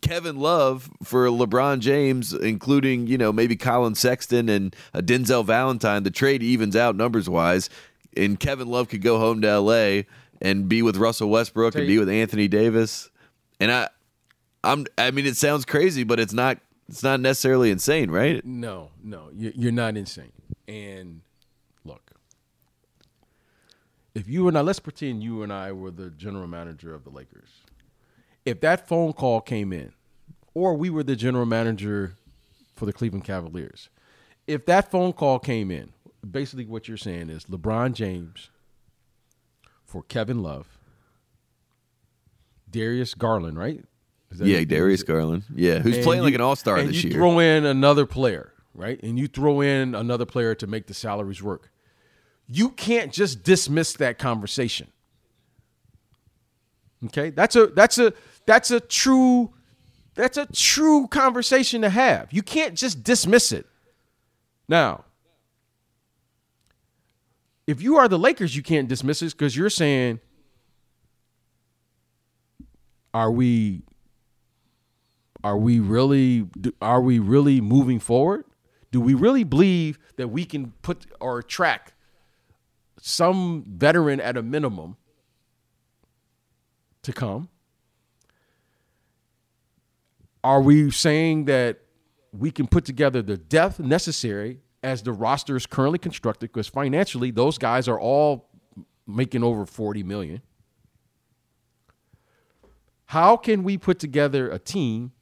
[0.00, 6.02] Kevin Love for LeBron James, including you know maybe Collin Sexton and uh, Denzel Valentine.
[6.02, 7.70] The trade evens out numbers wise,
[8.16, 10.06] and Kevin Love could go home to L.A.
[10.40, 13.10] and be with Russell Westbrook and be with Anthony Davis.
[13.58, 13.88] And I,
[14.64, 16.58] I'm I mean it sounds crazy, but it's not
[16.88, 18.44] it's not necessarily insane, right?
[18.44, 20.32] No, no, you're not insane.
[20.66, 21.20] And
[21.84, 22.12] look,
[24.14, 27.10] if you and I let's pretend you and I were the general manager of the
[27.10, 27.59] Lakers
[28.44, 29.92] if that phone call came in,
[30.54, 32.14] or we were the general manager
[32.74, 33.88] for the Cleveland Cavaliers,
[34.46, 35.92] if that phone call came in,
[36.28, 38.50] basically what you're saying is LeBron James
[39.84, 40.78] for Kevin Love,
[42.70, 43.84] Darius Garland, right?
[44.32, 45.42] Yeah, Darius Garland.
[45.54, 47.02] Yeah, who's and playing you, like an all star this year?
[47.02, 47.18] you year.
[47.18, 49.02] Throw in another player, right?
[49.02, 51.72] And you throw in another player to make the salaries work.
[52.46, 54.88] You can't just dismiss that conversation.
[57.06, 58.12] Okay, that's a that's a
[58.50, 59.52] that's a true
[60.16, 62.32] that's a true conversation to have.
[62.32, 63.64] You can't just dismiss it.
[64.68, 65.04] Now,
[67.68, 70.18] if you are the Lakers, you can't dismiss it because you're saying,
[73.14, 73.84] are we
[75.44, 76.48] are we really
[76.82, 78.46] are we really moving forward?
[78.90, 81.92] Do we really believe that we can put or track
[83.00, 84.96] some veteran at a minimum
[87.04, 87.48] to come?
[90.42, 91.80] Are we saying that
[92.32, 96.52] we can put together the depth necessary as the roster is currently constructed?
[96.52, 98.48] Because financially, those guys are all
[99.06, 100.42] making over 40 million.
[103.06, 105.12] How can we put together a team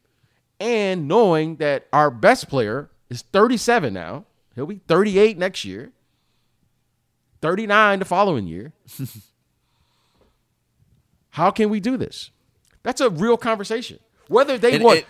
[0.60, 5.92] and knowing that our best player is 37 now, he'll be 38 next year,
[7.40, 8.72] 39 the following year.
[11.30, 12.30] How can we do this?
[12.82, 14.00] That's a real conversation.
[14.28, 15.04] Whether they And want,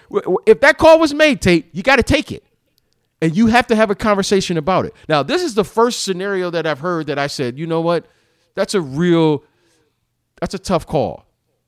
[0.46, 2.44] if that call was made, Tate, you got to take it.
[3.20, 4.94] And you have to have a conversation about it.
[5.08, 8.06] Now, this is the first scenario that I've heard that I said, you know what?
[8.54, 9.42] That's a real,
[10.40, 11.26] that's a tough call.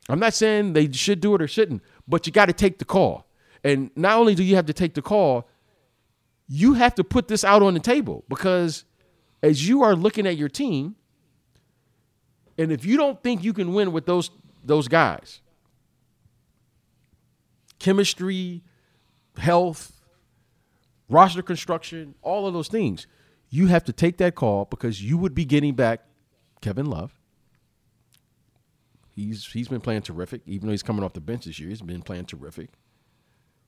[0.09, 2.85] I'm not saying they should do it or shouldn't, but you got to take the
[2.85, 3.27] call.
[3.65, 5.49] And not only do you have to take the call,
[6.49, 8.85] you have to put this out on the table because
[9.43, 10.97] as you are looking at your team,
[12.59, 14.31] and if you don't think you can win with those
[14.65, 15.41] those guys,
[17.81, 18.63] chemistry,
[19.37, 20.01] health,
[21.09, 23.09] roster construction, all of those things,
[23.49, 26.05] you have to take that call because you would be getting back
[26.61, 27.19] Kevin Love.
[29.09, 31.69] He's he's been playing terrific, even though he's coming off the bench this year.
[31.69, 32.71] He's been playing terrific.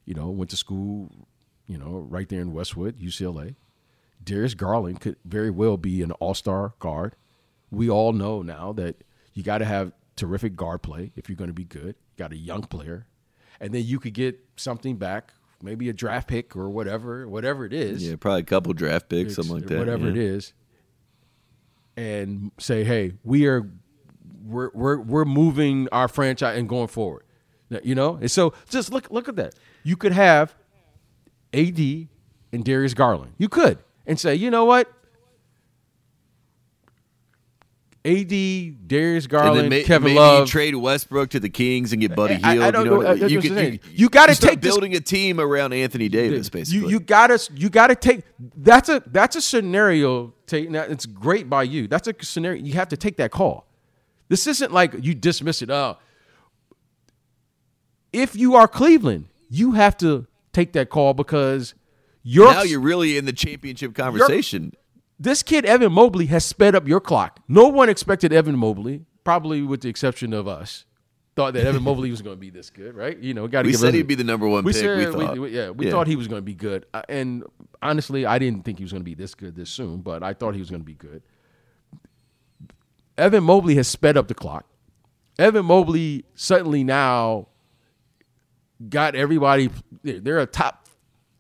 [0.05, 1.27] You know, went to school,
[1.67, 3.57] you know, right there in Westwood, UCLA.
[4.23, 7.17] Darius Garland could very well be an all-star guard.
[7.71, 9.03] We all know now that
[9.35, 11.97] you got to have terrific guard play if you're going to be good.
[12.17, 13.07] Got a young player,
[13.63, 17.73] and then you could get something back, maybe a draft pick or whatever, whatever it
[17.73, 18.07] is.
[18.07, 19.79] Yeah, probably a couple draft picks, something like that.
[19.79, 20.11] Whatever yeah.
[20.11, 20.53] it is,
[21.97, 23.71] and say, hey, we are
[24.45, 27.23] we're we're we're moving our franchise and going forward.
[27.83, 29.55] You know, and so just look look at that.
[29.83, 30.55] You could have
[31.55, 31.79] AD
[32.53, 33.33] and Darius Garland.
[33.39, 34.93] You could and say, you know what?
[38.05, 40.41] AD, Darius And Garland, then may, Kevin maybe Love.
[40.41, 42.97] you trade Westbrook to the Kings and get Buddy I- I you know, know.
[42.97, 43.23] what I mean?
[43.23, 43.79] I- you that's could what I'm you.
[43.93, 46.81] You gotta start take this- building a team around Anthony Davis, basically.
[46.81, 48.25] You you gotta you gotta take
[48.57, 50.35] that's a that's a scenario.
[50.49, 51.87] Take now it's great by you.
[51.87, 53.69] That's a scenario you have to take that call.
[54.29, 55.71] This isn't like you dismiss it.
[55.71, 55.97] Oh,
[58.13, 61.75] if you are Cleveland, you have to take that call because
[62.23, 64.73] you're now you're really in the championship conversation.
[65.23, 67.41] This kid Evan Mobley has sped up your clock.
[67.49, 70.85] No one expected Evan Mobley, probably with the exception of us,
[71.37, 73.17] thought that Evan Mobley was going to be this good, right?
[73.19, 74.81] You know, got to We said he'd be the number one we pick.
[74.83, 75.39] Said, we we thought.
[75.39, 75.93] we- yeah, we Yeah.
[75.93, 77.45] thought he was going to be good, Uh, and
[77.81, 80.35] honestly, I didn't think he was going to be this good this soon, but I
[80.35, 81.23] thought he was going to be good.
[83.17, 84.67] Evan Mobley has sped up the clock.
[85.39, 87.49] Evan Mobley suddenly now
[88.89, 89.71] got everybody.
[90.03, 90.89] They're a top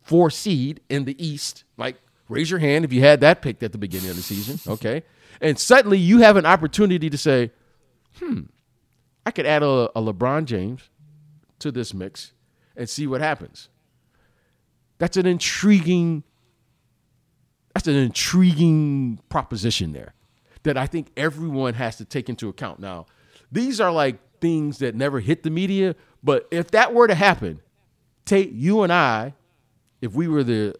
[0.03, 1.65] four seed in the East.
[1.77, 1.97] Like,
[2.33, 4.59] raise your hand if you had that picked at the beginning of the season.
[4.73, 5.03] Okay,
[5.41, 7.53] and suddenly you have an opportunity to say,
[8.19, 8.43] "Hmm,
[9.25, 10.89] I could add a, a LeBron James
[11.61, 12.33] to this mix
[12.77, 13.69] and see what happens."
[14.99, 16.25] That's an intriguing.
[17.75, 20.15] That's an intriguing proposition there
[20.63, 22.79] that I think everyone has to take into account.
[22.79, 23.07] Now,
[23.51, 27.61] these are like things that never hit the media, but if that were to happen,
[28.25, 29.35] Tate, you and I,
[30.01, 30.75] if we were the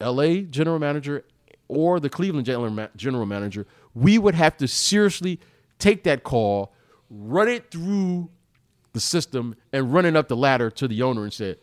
[0.00, 1.24] LA general manager
[1.68, 5.40] or the Cleveland general general manager, we would have to seriously
[5.78, 6.72] take that call,
[7.08, 8.30] run it through
[8.92, 11.56] the system, and run it up the ladder to the owner and say,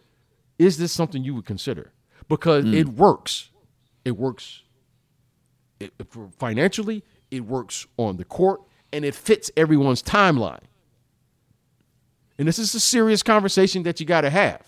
[0.57, 1.91] "Is this something you would consider?"
[2.29, 2.73] Because hmm.
[2.73, 3.49] it works.
[4.05, 4.63] It works
[5.79, 10.63] it, for financially, it works on the court, and it fits everyone's timeline.
[12.37, 14.61] And this is a serious conversation that you got to have.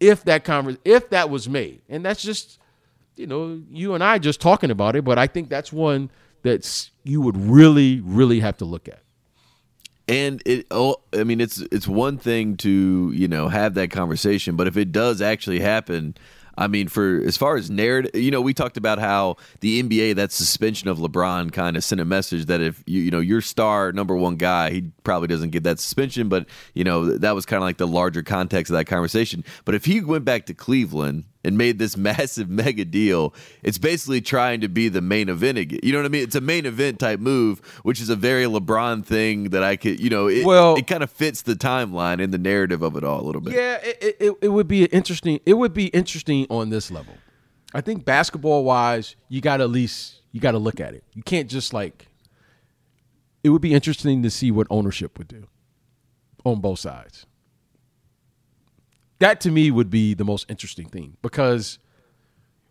[0.00, 2.58] If that conver- if that was made, and that's just,
[3.16, 6.10] you know, you and I just talking about it, but I think that's one
[6.42, 9.00] that's you would really, really have to look at.
[10.08, 14.54] And it, oh, I mean, it's it's one thing to you know have that conversation,
[14.54, 16.16] but if it does actually happen,
[16.58, 20.14] I mean, for as far as narrative, you know, we talked about how the NBA
[20.14, 23.40] that suspension of LeBron kind of sent a message that if you you know your
[23.40, 27.44] star number one guy, he probably doesn't get that suspension, but you know that was
[27.44, 29.44] kind of like the larger context of that conversation.
[29.64, 33.32] But if he went back to Cleveland and made this massive mega deal,
[33.62, 35.80] it's basically trying to be the main event again.
[35.82, 36.22] You know what I mean?
[36.24, 40.00] It's a main event type move, which is a very LeBron thing that I could,
[40.00, 43.04] you know, it, Well- it kind of fits the timeline and the narrative of it
[43.04, 43.54] all a little bit.
[43.54, 45.40] Yeah, it, it, it would be interesting.
[45.46, 47.14] It would be interesting on this level.
[47.72, 51.04] I think basketball wise, you got to at least you got to look at it.
[51.14, 52.08] You can't just like.
[53.44, 55.46] It would be interesting to see what ownership would do
[56.44, 57.26] on both sides.
[59.18, 61.78] That to me would be the most interesting thing because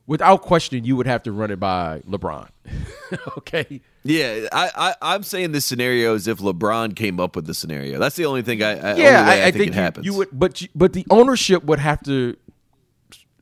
[0.08, 2.50] without question, you would have to run it by LeBron.
[3.40, 3.82] okay.
[4.04, 7.98] Yeah, I, I I'm saying this scenario is if LeBron came up with the scenario.
[8.00, 10.06] That's the only thing I, I Yeah, I, I think, think it you, happens.
[10.06, 12.38] you would, but you, but the ownership would have to,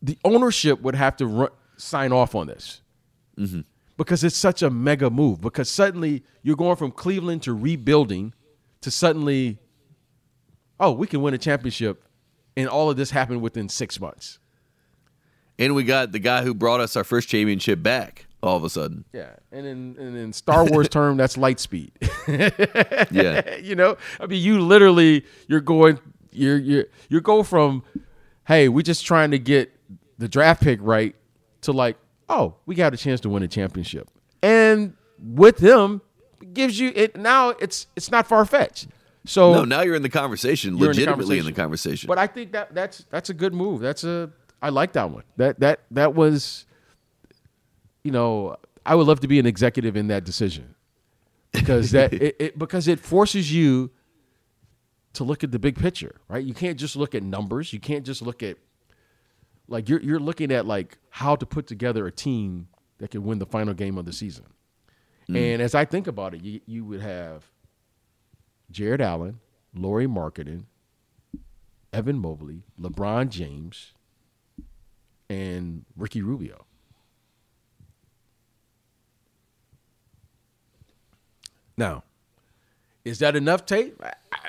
[0.02, 2.82] the ownership would have to run, sign off on this,
[3.38, 3.62] Mm-hmm.
[3.98, 5.42] because it's such a mega move.
[5.42, 8.32] Because suddenly you're going from Cleveland to rebuilding,
[8.82, 9.58] to suddenly,
[10.80, 12.04] oh, we can win a championship,
[12.56, 14.40] and all of this happened within six months.
[15.60, 18.70] and we got the guy who brought us our first championship back all of a
[18.70, 19.06] sudden.
[19.14, 21.92] Yeah, and in and in Star Wars term, that's light speed.
[22.28, 23.56] Yeah.
[23.62, 26.00] you know, I mean, you literally you're going
[26.32, 27.84] you're you you go from,
[28.48, 29.72] hey, we're just trying to get
[30.18, 31.16] the draft pick right,
[31.62, 31.98] to like,
[32.30, 34.10] oh, we got a chance to win a championship,
[34.42, 36.02] and with them
[36.42, 37.50] it gives you it now.
[37.50, 38.88] It's it's not far fetched.
[39.26, 42.08] So No, now you're in the conversation, You're in the legitimately in the conversation.
[42.08, 43.80] but I think that that's that's a good move.
[43.80, 44.32] That's a
[44.62, 45.24] I like that one.
[45.38, 46.66] That that that was,
[48.04, 50.76] you know, I would love to be an executive in that decision
[51.52, 53.92] because that it, it because it forces you
[55.14, 56.44] to look at the big picture, right?
[56.44, 57.72] You can't just look at numbers.
[57.72, 58.58] You can't just look at
[59.68, 63.40] like you're you're looking at like how to put together a team that can win
[63.40, 64.46] the final game of the season.
[65.30, 65.54] Mm.
[65.54, 67.44] And as I think about it, you, you would have
[68.74, 69.40] Jarrett Allen,
[69.74, 70.64] Lauri Markkanen,
[71.94, 73.94] Evan Mobley, LeBron James,
[75.30, 76.66] and Ricky Rubio.
[81.78, 82.04] Now,
[83.06, 84.00] is that enough tape?
[84.04, 84.40] I- I-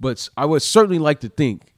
[0.00, 1.74] But I would certainly like to think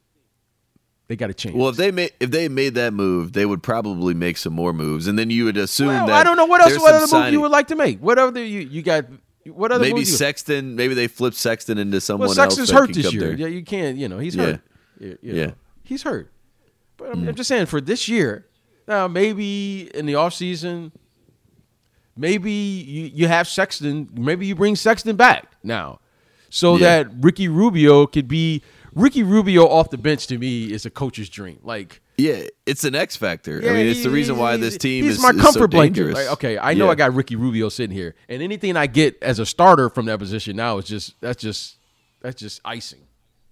[1.09, 1.57] they got to change.
[1.57, 4.73] well, if they made if they made that move, they would probably make some more
[4.75, 6.79] moves, and then you would assume Well, that I don't know what else.
[6.79, 7.99] What other move you would like to make?
[8.01, 9.07] What other you you got?
[9.55, 10.77] What other maybe Sexton.
[10.77, 12.55] Maybe they flip Sexton into someone Well, else.
[12.57, 13.21] Sexton's hurt this year.
[13.23, 13.33] there.
[13.37, 13.97] Yeah, you can't.
[13.99, 14.45] You know, he's Yeah.
[14.45, 14.61] hurt.
[15.01, 15.47] You- you know, Yeah.
[15.47, 15.55] Mm.
[15.85, 16.31] he's hurt.
[16.97, 18.47] But I'm, I'm just saying for this year.
[18.89, 20.91] Now, maybe in the offseason,
[22.17, 24.09] maybe you, you have Sexton.
[24.15, 26.01] Maybe you bring Sexton back now,
[26.49, 27.05] so Yeah.
[27.05, 28.63] that Ricky Rubio could be
[28.95, 30.27] Ricky Rubio off the bench.
[30.29, 31.59] To me, is a coach's dream.
[31.63, 32.01] Like.
[32.21, 33.59] Yeah, it's an X factor.
[33.59, 35.95] I mean, it's the reason why this team he's is, my is comfort so blanket.
[35.95, 36.15] dangerous.
[36.27, 36.93] Like, okay, I know Yeah.
[36.93, 40.19] I got Ricky Rubio sitting here, and anything I get as a starter from that
[40.19, 41.77] position now is just that's just
[42.21, 43.01] that's just icing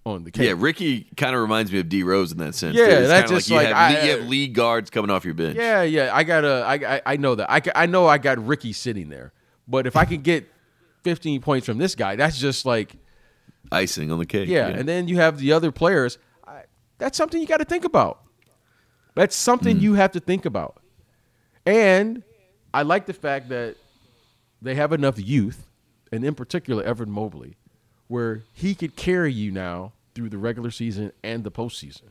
[0.05, 0.45] on the cake.
[0.47, 2.75] Yeah, Ricky kind of reminds me of D Rose in that sense.
[2.77, 2.85] Yeah.
[2.85, 5.25] It's that's kinda just you like have, I- you have uh, lead guards coming off
[5.25, 5.57] your bench.
[5.57, 6.11] Yeah, yeah.
[6.13, 6.63] I got a.
[6.65, 7.51] I, I I know that.
[7.51, 9.33] I, I know I got Ricky sitting there,
[9.67, 10.49] but if I can get
[11.03, 12.93] 15 points from this guy, that's just like
[13.71, 14.49] icing on the cake.
[14.49, 14.67] yeah.
[14.67, 16.17] And then you have the other players.
[16.47, 16.63] I,
[16.97, 18.21] that's something you got to think about.
[19.15, 19.81] That's something Mm.
[19.81, 20.81] you have to think about.
[21.65, 22.23] And
[22.73, 23.75] I like the fact that
[24.61, 25.67] they have enough youth,
[26.11, 27.57] and in particular Evan Mobley,
[28.07, 32.09] where he could carry you now through the regular season and the postseason.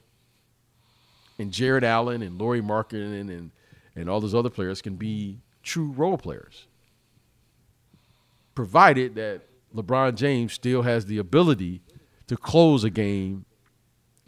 [1.38, 3.50] And Jarrett Allen and Lauri Markkanen and
[3.94, 6.66] and all those other players can be true role players.
[8.54, 9.42] Provided that
[9.74, 11.80] LeBron James still has the ability
[12.26, 13.44] to close a game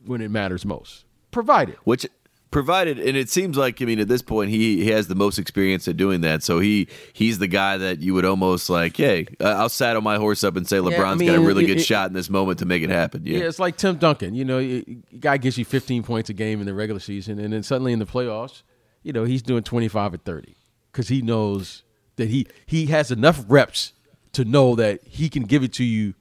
[0.04, 1.04] when it matters most.
[1.30, 1.76] Provided.
[1.85, 2.06] Which
[2.50, 5.38] provided and it seems like I mean at this point he, he has the most
[5.38, 6.42] experience at doing that.
[6.42, 10.42] So he he's the guy that you would almost like, hey, I'll saddle my horse
[10.42, 12.58] up and say LeBron's I got a really it- good it- shot in this moment
[12.58, 13.22] to make it happen.
[13.24, 13.38] Yeah.
[13.38, 14.34] Yeah, it's like Tim Duncan.
[14.34, 14.82] You know,
[15.20, 17.98] guy gives you 15 points a game in the regular season, and then suddenly in
[18.00, 18.62] the playoffs,
[19.02, 20.56] you know, he's doing 25 or 30
[20.90, 21.84] because he knows
[22.16, 23.92] that he he has enough reps
[24.32, 26.14] to know that he can give it to you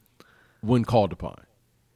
[0.61, 1.41] when called upon.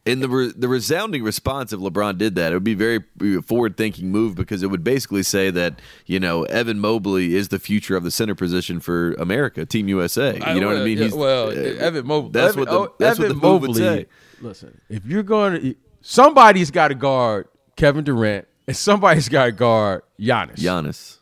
[0.05, 2.99] And the re- the resounding response if LeBron did that, it would be very
[3.41, 7.57] forward thinking move because it would basically say that you know Evan Mobley is the
[7.59, 10.33] future of the center position for America, Team USA.
[10.53, 10.97] You know what I mean?
[10.97, 12.31] Yeah, He's- well, uh, Evan Mobley.
[12.33, 13.81] That's Evan, what the oh, that's Evan what the move would Mobley.
[13.81, 14.05] say.
[14.41, 19.51] Listen, if you're going to, somebody's got to guard Kevin Durant, and somebody's got to
[19.53, 20.55] guard Giannis.
[20.59, 21.19] Giannis.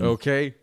[0.00, 0.54] Okay,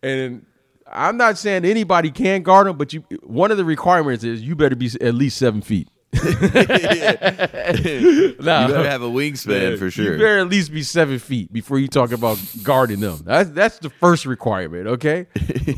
[0.00, 0.46] and
[0.88, 4.54] I'm not saying anybody can guard him, but you one of the requirements is you
[4.54, 5.88] better be at least seven feet.
[7.66, 10.12] You better have a wingspan for sure.
[10.12, 13.20] You better at least be seven feet before you talk about guarding them.
[13.24, 14.86] That's that's the first requirement.
[14.86, 15.26] Okay,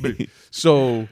[0.50, 1.08] so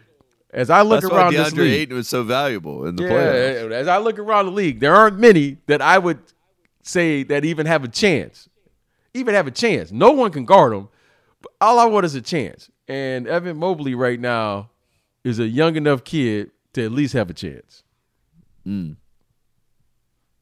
[0.52, 3.10] as I look That's why around this league, Ayton was so valuable in the yeah,
[3.10, 3.72] playoffs.
[3.72, 6.18] as I look around the league, there aren't many that I would
[6.82, 8.48] say that even have a chance.
[9.14, 9.92] Even have a chance.
[9.92, 10.88] No one can guard them.
[11.40, 12.70] But all I want is a chance.
[12.88, 14.70] And Evan Mobley right now
[15.24, 17.82] is a young enough kid to at least have a chance.
[18.66, 18.96] Mm.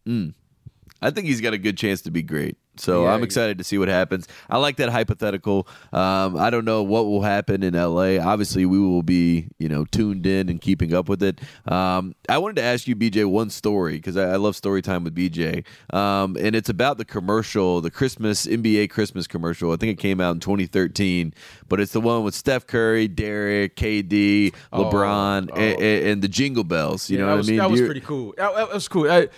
[0.07, 2.57] I think he's got a good chance to be great.
[2.77, 3.25] So Yeah, I'm yeah.
[3.27, 4.27] excited to see what happens.
[4.51, 5.69] I like that hypothetical.
[5.93, 8.17] Um, I don't know what will happen in LA.
[8.19, 11.41] Obviously, we will be you know tuned in and keeping up with it.
[11.71, 15.05] Um, I wanted to ask you, BJ, one story because I, I love story time
[15.05, 19.71] with BJ, um, and it's about the commercial, the Christmas NBA Christmas commercial.
[19.73, 21.33] I think it came out in 2013,
[21.69, 25.57] but it's the one with Steph Curry, Derrick, KD, Oh, LeBron, oh.
[25.57, 27.09] and, and the Jingle Bells.
[27.09, 27.59] You Yeah, know what was, I mean?
[27.59, 28.35] That was You're- pretty cool.
[28.37, 29.09] That, that was cool.
[29.09, 29.29] I-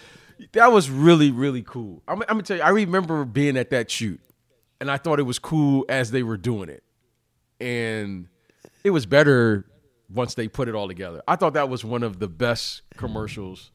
[0.53, 2.03] that was really, really cool.
[2.07, 4.20] I'm, I'm gonna tell you, I remember being at that shoot,
[4.80, 6.82] and I thought it was cool as they were doing it,
[7.61, 8.28] and
[8.84, 9.66] it was better
[10.12, 11.22] once they put it all together.
[11.26, 13.72] I thought that was one of the best commercials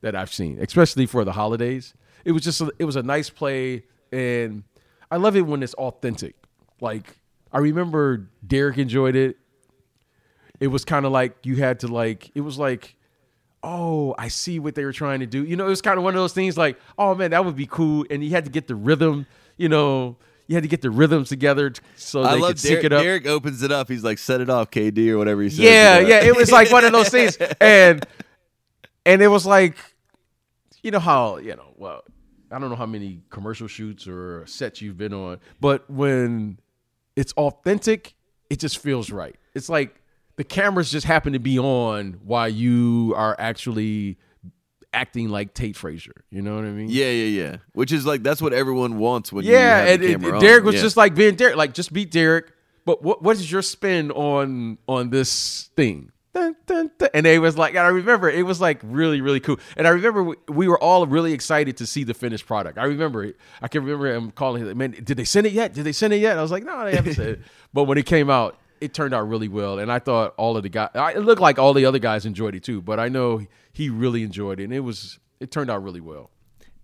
[0.00, 1.94] that I've seen, especially for the holidays.
[2.24, 4.64] It was just a, it was a nice play, and
[5.10, 6.34] I love it when it's authentic.
[6.80, 7.18] Like
[7.52, 9.36] I remember Derrick enjoyed it.
[10.58, 12.95] It was kind of like you had to like it was like,
[13.66, 15.44] oh, I see what they were trying to do.
[15.44, 17.56] You know, it was kind of one of those things like, oh man, that would
[17.56, 19.26] be cool, and you had to get the rhythm.
[19.56, 22.70] You know, you had to get the rhythms together so I they love could sync
[22.70, 23.02] Derrick, it up.
[23.02, 23.88] Derrick opens it up.
[23.88, 25.58] He's like, "Set it off, KD," or whatever he says.
[25.58, 26.22] Yeah, yeah.
[26.22, 28.06] It was like one of those things, and
[29.04, 29.76] and it was like,
[30.82, 31.74] you know how you know.
[31.76, 32.04] Well,
[32.52, 36.60] I don't know how many commercial shoots or sets you've been on, but when
[37.16, 38.14] it's authentic,
[38.48, 39.34] it just feels right.
[39.54, 40.00] It's like
[40.36, 44.18] the cameras just happen to be on while you are actually
[44.92, 46.24] acting like Tate Frazier.
[46.30, 46.88] You know what I mean?
[46.88, 47.56] Yeah, yeah, yeah.
[47.72, 50.66] Which is like that's what everyone wants when you Yeah, and camera Derrick on.
[50.66, 50.80] was Yeah.
[50.82, 52.52] just like being Derrick, like just be Derrick.
[52.84, 56.12] But what what is your spin on on this thing?
[56.34, 57.08] Dun, dun, dun.
[57.14, 59.58] And they was like, and I remember it was like really really cool.
[59.76, 62.78] And I remember we, we were all really excited to see the finished product.
[62.78, 63.36] I remember it.
[63.62, 65.72] I can remember him calling him, man, did they send it yet?
[65.74, 66.38] Did they send it yet?
[66.38, 67.40] I was like, no, they haven't sent it.
[67.74, 69.78] But when it came out, it turned out really well.
[69.78, 72.54] And I thought all of the guys, it looked like all the other guys enjoyed
[72.54, 72.80] it too.
[72.82, 76.30] But I know he really enjoyed it, and it was it turned out really well.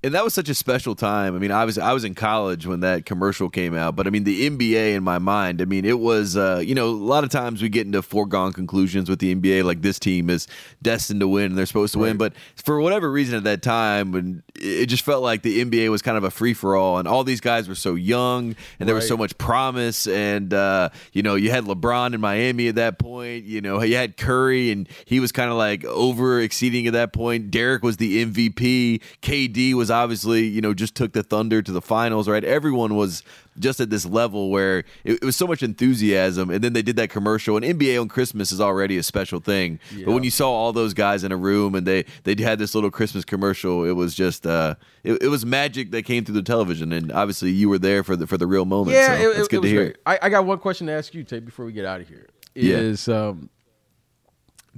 [0.04, 1.36] And that was such a special time.
[1.36, 4.10] I mean, I was I was in college when that commercial came out, but I
[4.10, 5.62] mean, the NBA in my mind.
[5.62, 8.52] I mean, it was uh, you know a lot of times we get into foregone
[8.52, 10.48] conclusions with the NBA, like this team is
[10.82, 12.16] destined to win and they're supposed to win.
[12.16, 16.02] But for whatever reason at that time, when it just felt like the NBA was
[16.02, 18.96] kind of a free for all, and all these guys were so young and there
[18.96, 22.98] was so much promise, and uh, you know you had LeBron in Miami at that
[22.98, 23.44] point.
[23.44, 27.12] You know you had Curry, and he was kind of like over exceeding at that
[27.12, 27.52] point.
[27.52, 29.00] Derrick was the MVP.
[29.22, 32.28] KD was obviously you know just took the Thunder to the finals.
[32.28, 33.22] Right, everyone was
[33.58, 36.96] just at this level where it, it was so much enthusiasm, and then they did
[36.96, 37.56] that commercial.
[37.56, 40.94] And NBA on Christmas is already a special thing, but when you saw all those
[40.94, 44.46] guys in a room and they they had this little Christmas commercial, it was just
[44.46, 44.74] uh,
[45.04, 48.16] it, it was magic that came through the television, and obviously you were there for
[48.16, 48.96] the for the real moment.
[48.96, 49.94] Yeah, so it, it's it- good to hear.
[50.06, 52.26] I, I got one question to ask you, Tate, before we get out of here.
[52.54, 52.94] Yeah.
[53.08, 53.50] Um,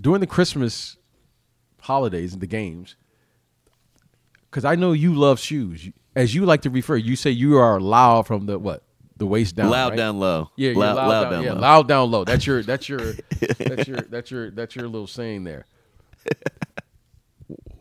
[0.00, 0.96] during the Christmas
[1.80, 2.96] holidays and the games,
[4.54, 5.90] because I know you love shoes.
[6.14, 8.84] As you like to refer, you say you are loud from the what?
[9.16, 9.68] The waist down.
[9.70, 9.96] loud right?
[9.96, 10.50] down low.
[10.56, 11.60] Yeah, loud, loud, loud down, down yeah, low.
[11.60, 12.24] loud down low.
[12.24, 13.00] That's your that's your
[13.58, 15.66] that's your that's your that's your little saying there.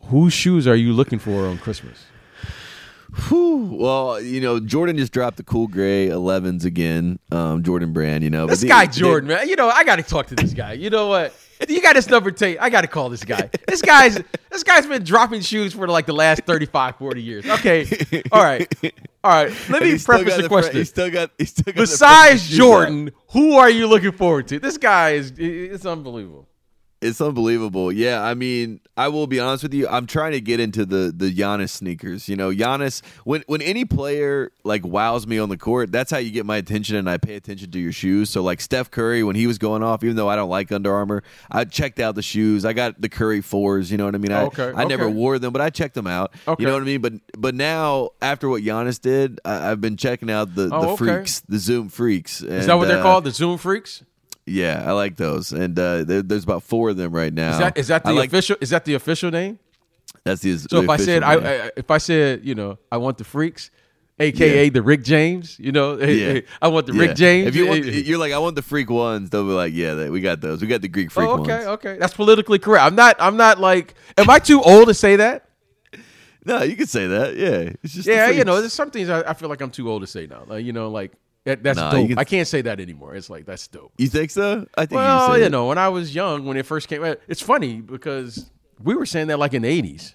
[0.06, 2.04] Whose shoes are you looking for on Christmas?
[3.28, 3.76] Whew.
[3.78, 7.20] Well, you know, Jordan just dropped the cool gray 11s again.
[7.30, 8.46] Um, Jordan Brand, you know.
[8.46, 9.48] This but guy the- Jordan, man.
[9.48, 10.72] You know, I got to talk to this guy.
[10.72, 11.32] You know what?
[11.68, 12.58] You got his number, Tate.
[12.60, 13.50] I got to call this guy.
[13.66, 14.18] This guy's
[14.50, 17.46] this guy's been dropping shoes for like the last 35, 40 years.
[17.46, 17.86] Okay,
[18.32, 18.72] all right,
[19.22, 19.52] all right.
[19.68, 20.76] Let me preface the question.
[20.76, 21.30] He's still got.
[21.38, 22.62] He's still got Besides freshest shoes out.
[22.62, 24.58] Jordan, who are you looking forward to?
[24.58, 26.48] This guy is it's unbelievable.
[27.04, 27.92] It's unbelievable.
[27.92, 29.86] Yeah, I mean, I will be honest with you.
[29.86, 32.30] I'm trying to get into the the Giannis sneakers.
[32.30, 33.02] You know, Giannis.
[33.24, 36.56] When when any player like wows me on the court, that's how you get my
[36.56, 38.30] attention, and I pay attention to your shoes.
[38.30, 40.94] So like Steph Curry, when he was going off, even though I don't like Under
[40.94, 42.64] Armour, I checked out the shoes.
[42.64, 43.90] I got the Curry fours.
[43.92, 44.32] You know what I mean?
[44.32, 46.32] I, Okay, I never wore them, but I checked them out.
[46.48, 46.62] Okay.
[46.62, 47.02] You know what I mean?
[47.02, 50.88] But but now after what Giannis did, I, I've been checking out the Oh, the
[50.88, 50.96] okay.
[50.96, 52.40] freaks, the Zoom freaks.
[52.40, 53.24] Is that what they're uh, called?
[53.24, 54.02] The Zoom Freaks?
[54.46, 57.52] Yeah, I like those, and uh, there, there's about four of them right now.
[57.52, 58.56] Is that is that the like- official?
[58.60, 59.58] Is that the official name?
[60.24, 63.18] That's the So if I said I, I if I said you know I want
[63.18, 63.70] the Freaks,
[64.18, 64.70] aka Yeah.
[64.70, 66.40] the Rick James, you know, Yeah.
[66.62, 67.00] I want the Yeah.
[67.00, 67.48] Rick James.
[67.48, 69.30] If you want, Eh, you're like, I want the freak ones.
[69.30, 70.60] They'll be like, yeah, we got those.
[70.62, 71.66] We got the Greek freak Oh, okay, ones.
[71.66, 71.96] okay.
[71.98, 72.84] That's politically correct.
[72.84, 73.16] I'm not.
[73.18, 73.94] I'm not like.
[74.18, 75.48] Am I too old to say that?
[76.46, 77.36] No, you could say that.
[77.36, 79.88] Yeah, it's just Yeah, you know, there's some things I, I feel like I'm too
[79.90, 80.42] old to say now.
[80.46, 81.12] Like, you know, like
[81.44, 82.08] that, that's Nah, dope.
[82.08, 83.14] can- I can't say that anymore.
[83.14, 83.92] It's like that's dope.
[83.98, 84.66] You think so?
[84.76, 84.96] I think.
[84.96, 87.80] Well, you, you know, when I was young, when it first came out, it's funny
[87.80, 88.50] because
[88.82, 90.14] we were saying that like in the 80s.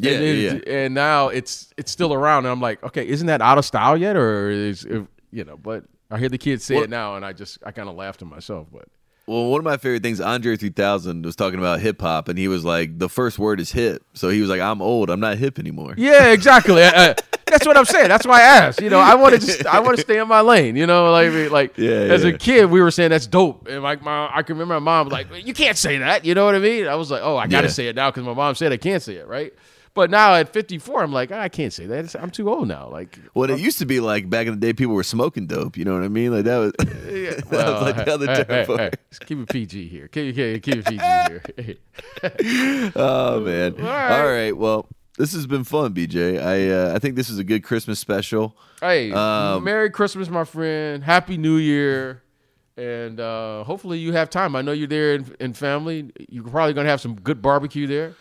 [0.00, 3.26] Yeah, and, yeah, it- and now it's it's still around, and I'm like, okay, isn't
[3.26, 5.56] that out of style yet, or is you know?
[5.56, 7.94] But I hear the kids say Well- it now, and I just I kind of
[7.96, 8.68] laughed to myself.
[8.72, 8.88] But
[9.30, 12.48] Well, one of my favorite things, Andre 3000 was talking about hip hop, and he
[12.48, 14.02] was like, the first word is hip.
[14.12, 15.08] So he was like, I'm old.
[15.08, 15.94] I'm not hip anymore.
[15.96, 16.82] Yeah, exactly.
[16.82, 17.14] Uh,
[17.46, 18.08] that's what I'm saying.
[18.08, 18.80] That's why I asked.
[18.80, 20.74] You know, I want to just, I want to stay in my lane.
[20.74, 22.30] You know, like, like Yeah, as yeah.
[22.30, 25.06] a kid, we were saying that's dope, and like my, I can remember my mom
[25.06, 26.24] was like, you can't say that.
[26.24, 26.88] You know what I mean?
[26.88, 27.72] I was like, oh, I got to Yeah.
[27.72, 29.54] say it now because my mom said I can't say it, right?
[29.92, 31.98] But now at 54, I'm like, I can't say that.
[31.98, 32.88] It's- I'm too old now.
[32.88, 35.76] Like, Well, it used to be like back in the day, people were smoking dope.
[35.76, 36.32] You know what I mean?
[36.32, 38.86] Like that was, yeah, that well, was like the other hey, term hey, for hey,
[38.86, 39.00] it.
[39.26, 40.06] keep it PG here.
[40.08, 41.76] Keep, keep, keep it PG
[42.22, 42.92] here.
[42.96, 43.74] Oh man!
[43.78, 44.20] All right.
[44.20, 44.56] All right.
[44.56, 44.86] Well,
[45.18, 46.40] this has been fun, BJ.
[46.42, 48.56] I uh, I think this is a good Christmas special.
[48.80, 51.02] Hey, Um, Merry Christmas, my friend.
[51.04, 52.22] Happy New Year.
[52.76, 54.56] And uh, hopefully you have time.
[54.56, 56.10] I know you're there in, in family.
[56.30, 58.14] You're probably going to have some good barbecue there.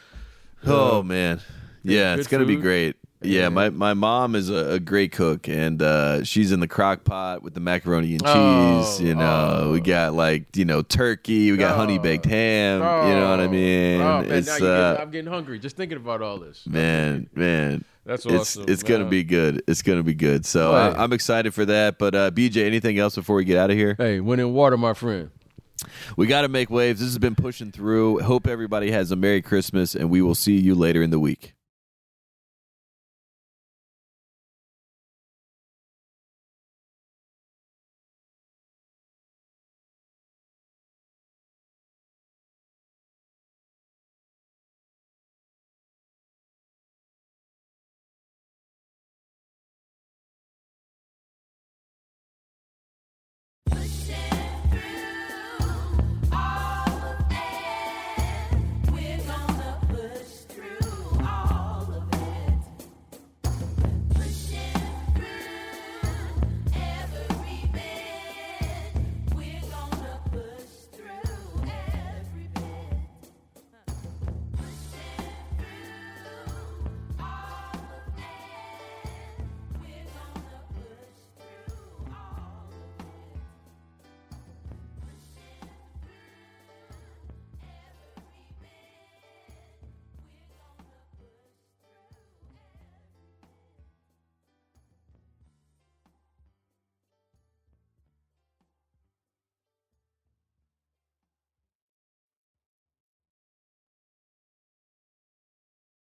[0.65, 1.39] Oh man,
[1.83, 2.95] yeah, good it's gonna be great.
[3.21, 7.03] Yeah, my, my mom is a, a great cook, and uh, she's in the crock
[7.03, 8.31] pot with the macaroni and cheese.
[8.33, 9.71] Oh, you know, oh.
[9.73, 12.79] we got like you know turkey, we got honey baked ham.
[12.79, 13.99] you know what I mean?
[13.99, 16.65] Oh, man, it's now uh, getting, I'm getting hungry just thinking about all this.
[16.65, 17.83] man, man.
[18.05, 18.65] That's It's awesome.
[18.69, 19.63] it's gonna be good.
[19.67, 20.45] It's gonna be good.
[20.45, 20.95] So Right.
[20.95, 21.99] I, I'm excited for that.
[21.99, 23.95] But uh, BJ, anything else before we get out of here?
[23.97, 25.29] Hey, when in water, my friend.
[26.17, 26.99] We got to make waves.
[26.99, 28.19] This has been pushing through.
[28.19, 31.53] Hope everybody has a Merry Christmas, and we will see you later in the week.